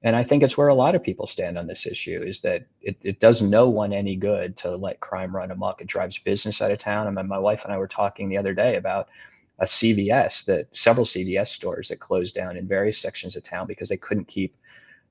and 0.03 0.17
I 0.17 0.25
think 0.25 0.43
it's 0.43 0.59
where 0.59 0.69
a 0.69 0.75
lot 0.75 0.95
of 0.95 1.03
people 1.03 1.27
stand 1.27 1.57
on 1.57 1.67
this 1.67 1.87
issue. 1.87 2.23
Is 2.23 2.41
that 2.41 2.67
it, 2.81 2.97
it 3.03 3.21
does 3.21 3.43
no 3.43 3.69
one 3.69 3.93
any 3.93 4.17
good 4.17 4.57
to 4.59 4.77
let 4.77 5.01
crime 5.01 5.35
run 5.35 5.51
amok. 5.51 5.81
It 5.81 5.87
drives 5.87 6.19
business 6.19 6.61
out 6.61 6.73
of 6.73 6.79
town. 6.79 7.07
I 7.07 7.11
mean, 7.11 7.29
my 7.29 7.39
wife 7.39 7.65
and 7.65 7.73
I 7.73 7.79
were 7.79 7.87
talking 7.87 8.29
the 8.29 8.39
other 8.39 8.55
day 8.55 8.77
about 8.77 9.09
a 9.61 9.65
CVS 9.65 10.45
that 10.47 10.67
several 10.77 11.07
CVS 11.07 11.49
stores 11.49 11.89
that 11.89 12.01
closed 12.01 12.35
down 12.35 12.57
in 12.57 12.67
various 12.67 12.99
sections 12.99 13.37
of 13.37 13.45
town 13.45 13.67
because 13.69 13.89
they 13.89 13.97
couldn't 13.97 14.27
keep 14.27 14.57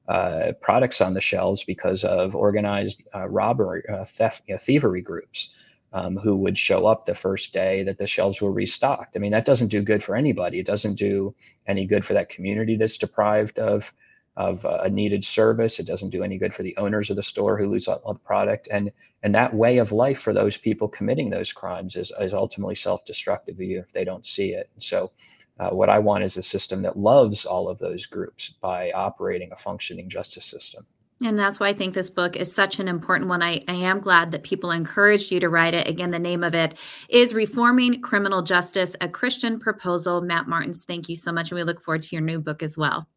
uh, 0.10 0.52
products 0.62 1.00
on 1.00 1.14
the 1.14 1.22
shelves 1.22 1.64
because 1.64 2.04
of 2.04 2.36
organized 2.36 3.04
uh, 3.16 3.28
robbery, 3.30 3.84
uh, 3.88 4.04
theft, 4.04 4.44
you 4.48 4.54
know, 4.54 4.60
thievery 4.60 5.02
groups 5.02 5.52
um, 5.94 6.18
who 6.18 6.36
would 6.36 6.58
show 6.58 6.88
up 6.88 7.06
the 7.06 7.16
first 7.16 7.54
day 7.54 7.84
that 7.84 7.98
the 7.98 8.08
shelves 8.08 8.42
were 8.42 8.52
restocked. 8.52 9.16
I 9.16 9.20
mean, 9.20 9.32
that 9.32 9.46
doesn't 9.46 9.68
do 9.68 9.82
good 9.82 10.04
for 10.04 10.16
anybody. 10.16 10.60
It 10.60 10.66
doesn't 10.66 10.96
do 10.96 11.36
any 11.68 11.86
good 11.86 12.04
for 12.04 12.14
that 12.14 12.30
community 12.30 12.76
that's 12.76 12.98
deprived 12.98 13.60
of 13.60 13.94
of 14.36 14.66
a 14.66 14.90
needed 14.90 15.24
service. 15.24 15.80
It 15.80 15.86
doesn't 15.86 16.10
do 16.10 16.24
any 16.24 16.40
good 16.40 16.56
for 16.56 16.64
the 16.64 16.76
owners 16.78 17.12
of 17.12 17.16
the 17.16 17.22
store 17.22 17.56
who 17.56 17.68
lose 17.68 17.88
all 17.88 18.14
the 18.14 18.20
product. 18.20 18.68
And 18.72 18.92
and 19.22 19.36
that 19.36 19.54
way 19.54 19.78
of 19.78 19.92
life 19.92 20.20
for 20.20 20.34
those 20.34 20.58
people 20.58 20.88
committing 20.88 21.30
those 21.30 21.54
crimes 21.54 21.96
is, 21.96 22.12
is 22.20 22.34
ultimately 22.34 22.76
self-destructive 22.76 23.58
if 23.60 23.92
they 23.94 24.04
don't 24.04 24.26
see 24.26 24.54
it. 24.54 24.72
So 24.80 25.12
uh, 25.60 25.70
what 25.70 25.90
I 25.90 26.00
want 26.00 26.24
is 26.24 26.36
a 26.36 26.44
system 26.44 26.82
that 26.82 26.98
loves 26.98 27.46
all 27.46 27.70
of 27.70 27.78
those 27.78 28.08
groups 28.08 28.50
by 28.60 28.92
operating 28.92 29.52
a 29.52 29.56
functioning 29.56 30.10
justice 30.10 30.46
system. 30.46 30.88
And 31.22 31.38
that's 31.40 31.60
why 31.60 31.70
I 31.70 31.74
think 31.74 31.94
this 31.94 32.10
book 32.10 32.36
is 32.36 32.54
such 32.54 32.80
an 32.80 32.88
important 32.88 33.30
one. 33.30 33.42
I, 33.42 33.62
I, 33.68 33.76
am 33.76 34.00
glad 34.00 34.32
that 34.32 34.44
people 34.44 34.72
encouraged 34.72 35.32
you 35.32 35.40
to 35.40 35.48
write 35.48 35.74
it. 35.74 35.88
Again, 35.88 36.12
the 36.12 36.20
name 36.20 36.44
of 36.44 36.54
it 36.54 36.78
is 37.08 37.34
Reforming 37.34 38.02
Criminal 38.02 38.42
Justice, 38.42 38.96
a 39.00 39.08
Christian 39.08 39.60
Proposal. 39.60 40.22
Matt 40.22 40.48
Martens, 40.48 40.84
thank 40.84 41.08
you 41.08 41.16
so 41.16 41.32
much. 41.32 41.52
And 41.52 41.58
we 41.58 41.64
look 41.64 41.82
forward 41.82 42.02
to 42.04 42.16
your 42.16 42.24
new 42.24 42.40
book 42.40 42.62
as 42.62 42.78
well. 42.78 43.08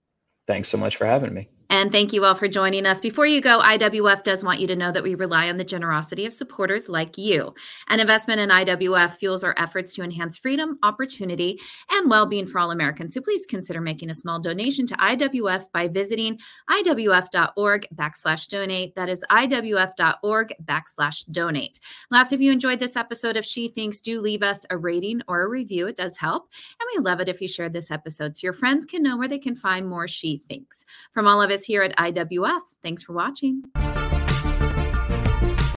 Thanks 0.47 0.69
so 0.69 0.79
much 0.79 0.97
for 0.97 1.07
having 1.07 1.35
me. 1.35 1.49
And 1.69 1.91
thank 1.91 2.13
you 2.13 2.25
all 2.25 2.35
for 2.35 2.49
joining 2.49 2.87
us. 2.87 3.01
Before 3.01 3.27
you 3.27 3.41
go, 3.41 3.61
IWF 3.61 4.23
does 4.23 4.45
want 4.45 4.61
you 4.61 4.67
to 4.69 4.77
know 4.77 4.93
that 4.93 5.03
we 5.03 5.15
rely 5.15 5.49
on 5.49 5.57
the 5.57 5.65
generosity 5.65 6.25
of 6.25 6.33
supporters 6.33 6.89
like 6.89 7.19
you. 7.19 7.55
An 7.89 7.99
investment 7.99 8.41
in 8.41 8.51
IWF 8.51 9.17
fuels 9.17 9.43
our 9.43 9.55
efforts 9.59 9.95
to 9.95 10.03
enhance 10.03 10.39
freedom, 10.39 10.79
opportunity, 10.83 11.61
and 11.91 12.09
well 12.09 12.27
being 12.27 12.47
for 12.47 12.59
all 12.59 12.71
Americans. 12.71 13.15
So 13.15 13.21
please 13.21 13.47
consider 13.47 13.81
making 13.81 14.11
a 14.11 14.15
small 14.15 14.39
donation 14.39 14.87
to 14.87 14.95
IWF 14.95 15.67
by 15.73 15.89
visiting 15.89 16.39
IWF.org 16.71 17.87
backslash 17.95 18.49
donate. 18.49 18.95
That 18.95 19.09
is 19.09 19.25
IWF.org 19.31 20.55
backslash 20.65 21.25
donate. 21.33 21.81
Last, 22.11 22.33
if 22.33 22.41
you 22.41 22.53
enjoyed 22.53 22.79
this 22.79 22.97
episode 22.97 23.37
of 23.37 23.45
She 23.45 23.69
Thinks, 23.69 24.01
do 24.01 24.21
leave 24.21 24.43
us 24.43 24.65
a 24.71 24.77
rating 24.77 25.21
or 25.27 25.43
a 25.43 25.49
review. 25.49 25.89
It 25.89 25.97
does 25.97 26.17
help. 26.17 26.53
And 26.81 26.89
we 26.95 27.05
love 27.05 27.21
it 27.21 27.29
if 27.29 27.41
you 27.41 27.49
share 27.49 27.69
this 27.69 27.91
episode 27.91 28.37
so 28.37 28.45
your 28.45 28.53
friends 28.53 28.85
can 28.85 29.03
know 29.03 29.17
where 29.17 29.29
they 29.29 29.39
can 29.39 29.57
find 29.57 29.89
more 29.89 30.07
She 30.07 30.39
Thinks. 30.49 30.85
From 31.13 31.27
all 31.27 31.43
of 31.43 31.51
here 31.65 31.83
at 31.83 31.97
IWF, 31.97 32.61
thanks 32.83 33.03
for 33.03 33.13
watching. 33.13 33.63